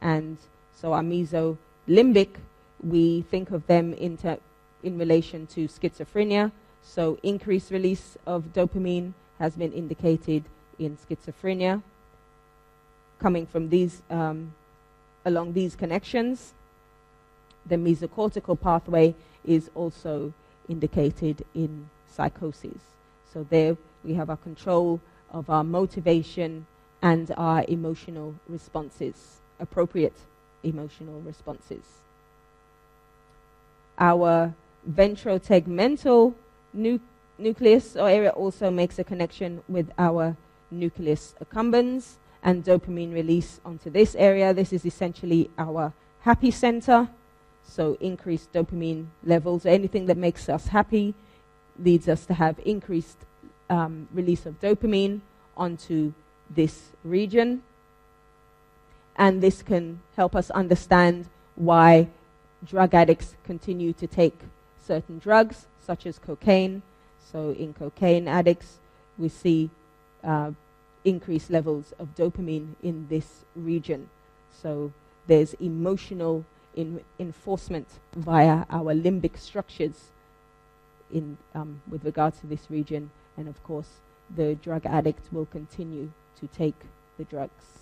[0.00, 0.38] And
[0.74, 2.36] so our mesolimbic
[2.82, 4.40] we think of them in, ter-
[4.82, 6.50] in relation to schizophrenia.
[6.82, 10.44] So, increased release of dopamine has been indicated
[10.78, 11.82] in schizophrenia,
[13.18, 14.52] coming from these, um,
[15.24, 16.54] along these connections.
[17.66, 19.14] The mesocortical pathway
[19.44, 20.32] is also
[20.68, 22.80] indicated in psychosis.
[23.32, 26.66] So, there we have our control of our motivation
[27.00, 30.16] and our emotional responses, appropriate
[30.62, 32.02] emotional responses
[33.98, 34.52] our
[34.88, 36.34] ventrotegmental
[36.72, 37.00] nu-
[37.38, 40.36] nucleus or area also makes a connection with our
[40.70, 44.52] nucleus accumbens and dopamine release onto this area.
[44.52, 47.08] This is essentially our happy center.
[47.64, 51.14] So, increased dopamine levels, anything that makes us happy,
[51.78, 53.18] leads us to have increased
[53.70, 55.20] um, release of dopamine
[55.56, 56.12] onto
[56.50, 57.62] this region.
[59.16, 62.08] And this can help us understand why
[62.64, 64.38] drug addicts continue to take
[64.84, 66.82] certain drugs, such as cocaine.
[67.32, 68.78] So, in cocaine addicts,
[69.16, 69.70] we see
[70.24, 70.52] uh,
[71.04, 74.08] increased levels of dopamine in this region.
[74.50, 74.92] So,
[75.26, 80.10] there's emotional in enforcement via our limbic structures
[81.12, 83.10] in, um, with regard to this region.
[83.36, 84.00] And of course,
[84.34, 86.10] the drug addict will continue
[86.40, 86.74] to take
[87.18, 87.72] the drugs.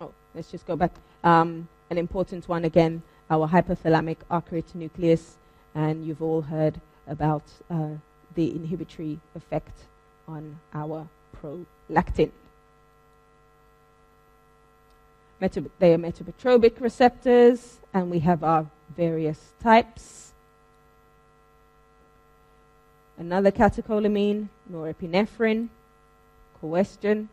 [0.00, 0.92] oh, let's just go back.
[1.24, 5.36] Um, an important one again, our hypothalamic arcuate nucleus,
[5.74, 7.88] and you've all heard about uh,
[8.34, 9.84] the inhibitory effect
[10.26, 12.30] on our prolactin.
[15.40, 18.66] They are metabotropic receptors, and we have our
[18.96, 20.32] various types.
[23.16, 25.68] Another catecholamine, norepinephrine,
[26.60, 27.28] question.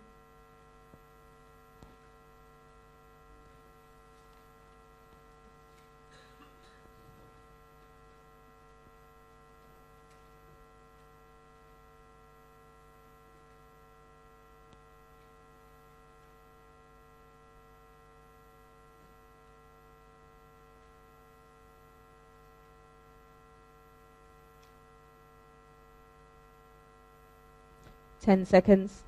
[28.25, 29.03] 10 seconds.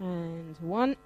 [0.00, 0.96] And one.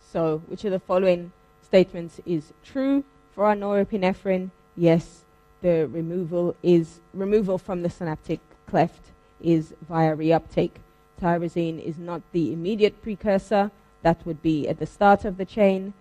[0.00, 1.32] So, which of the following
[1.62, 3.04] statements is true
[3.34, 4.50] for our norepinephrine?
[4.76, 5.24] Yes,
[5.62, 10.76] the removal is removal from the synaptic cleft is via reuptake.
[11.20, 13.70] Tyrosine is not the immediate precursor.
[14.02, 15.94] That would be at the start of the chain.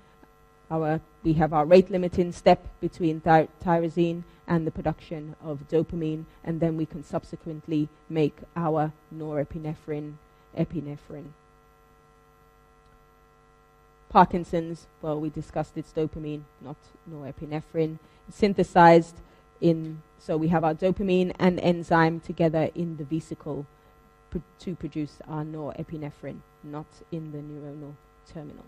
[0.70, 6.26] Our, we have our rate limiting step between ty- tyrosine and the production of dopamine,
[6.44, 10.14] and then we can subsequently make our norepinephrine
[10.58, 11.32] epinephrine.
[14.10, 16.76] Parkinson's, well, we discussed it's dopamine, not
[17.10, 18.00] norepinephrine.
[18.30, 19.16] synthesized
[19.62, 23.66] in, so we have our dopamine and enzyme together in the vesicle
[24.30, 27.94] pr- to produce our norepinephrine, not in the neuronal
[28.32, 28.66] terminal.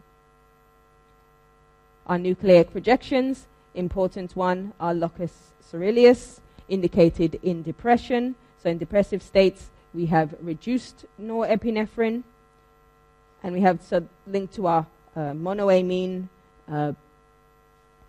[2.06, 6.40] Our nucleic projections, important one, are locus coeruleus,
[6.70, 8.36] indicated in depression.
[8.62, 12.24] So in depressive states, we have reduced norepinephrine,
[13.42, 16.30] and we have so linked to our uh, monoamine
[16.72, 16.94] uh,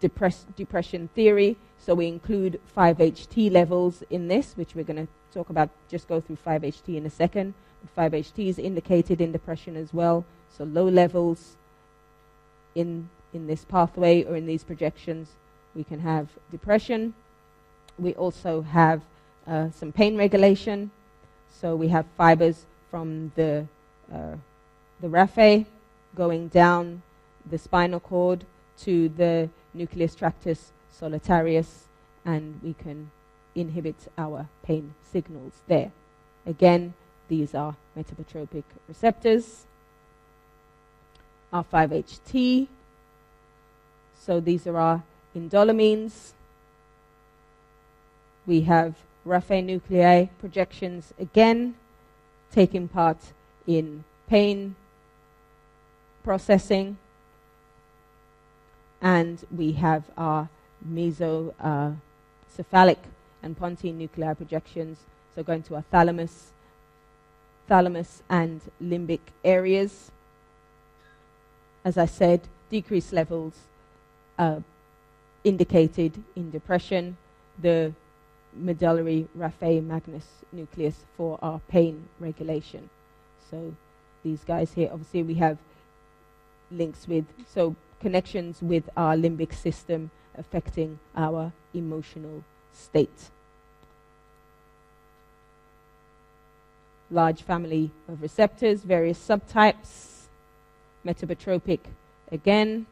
[0.05, 1.57] depress- depression theory.
[1.79, 6.21] So we include 5-HT levels in this, which we're going to talk about, just go
[6.21, 7.55] through 5-HT in a second.
[7.97, 10.25] 5-HT is indicated in depression as well.
[10.57, 11.57] So low levels
[12.75, 15.29] in, in this pathway or in these projections,
[15.75, 17.15] we can have depression.
[17.99, 19.01] We also have
[19.47, 20.91] uh, some pain regulation.
[21.51, 23.67] So we have fibers from the,
[24.13, 24.37] uh,
[25.01, 25.67] the raphe
[26.15, 27.03] going down
[27.51, 28.45] the spinal cord
[28.79, 31.89] to the nucleus tractus solitarius,
[32.25, 33.11] and we can
[33.55, 35.93] inhibit our pain signals there.
[36.47, 36.95] Again,
[37.29, 39.67] these are metabotropic receptors.
[41.53, 42.67] R5HT.
[44.21, 45.03] So these are our
[45.37, 46.33] indoleamines.
[48.47, 51.77] We have raphe nuclei projections again,
[52.53, 53.19] taking part
[53.67, 54.75] in pain
[56.25, 56.99] processing.
[59.05, 60.49] And we have our
[60.83, 61.95] mesencephalic uh,
[63.43, 64.97] and pontine nuclear projections,
[65.35, 66.53] so going to our thalamus,
[67.69, 70.11] thalamus and limbic areas.
[71.85, 72.41] As I said,
[72.71, 73.53] decreased levels
[74.39, 74.61] uh,
[75.45, 77.19] indicated in depression.
[77.61, 77.93] The
[78.57, 82.89] medullary raphe magnus nucleus for our pain regulation.
[83.51, 83.75] So
[84.23, 85.59] these guys here, obviously we have
[86.71, 93.31] links with, so connections with our limbic system affecting our emotional state.
[97.11, 100.27] Large family of receptors, various subtypes,
[101.07, 101.81] metabotropic
[102.31, 102.85] again,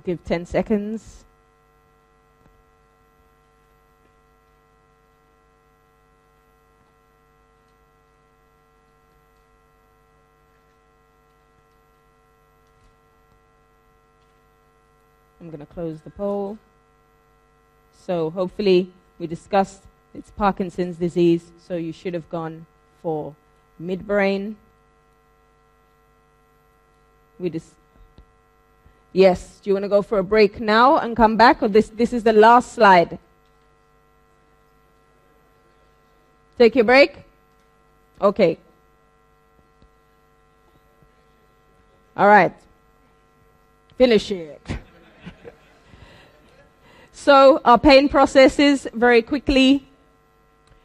[0.00, 1.24] We'll give 10 seconds.
[15.38, 16.56] I'm going to close the poll.
[18.06, 19.82] So hopefully we discussed
[20.14, 22.64] it's Parkinson's disease, so you should have gone
[23.02, 23.34] for
[23.78, 24.54] midbrain.
[27.38, 27.74] We dis-
[29.12, 29.60] Yes.
[29.62, 31.62] Do you want to go for a break now and come back?
[31.62, 33.18] Or this, this is the last slide?
[36.58, 37.16] Take your break?
[38.20, 38.58] Okay.
[42.16, 42.52] All right.
[43.96, 44.60] Finish it.
[47.12, 49.86] so, our pain processes very quickly.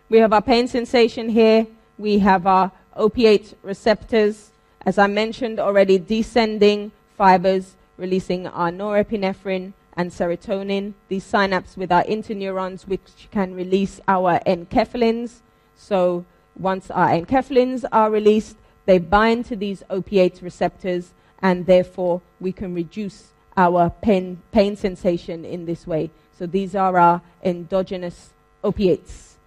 [0.09, 1.67] We have our pain sensation here.
[1.97, 4.51] We have our opiate receptors.
[4.85, 12.03] As I mentioned already, descending fibers releasing our norepinephrine and serotonin, these synapses with our
[12.03, 15.41] interneurons, which can release our enkephalins.
[15.75, 16.25] So
[16.57, 22.73] once our enkephalins are released, they bind to these opiate receptors, and therefore we can
[22.73, 26.11] reduce our pain, pain sensation in this way.
[26.37, 28.31] So these are our endogenous
[28.63, 29.37] opiates.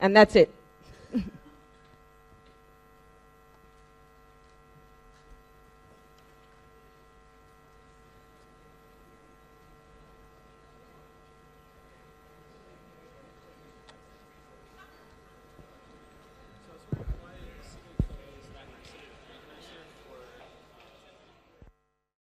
[0.00, 0.50] And that's it.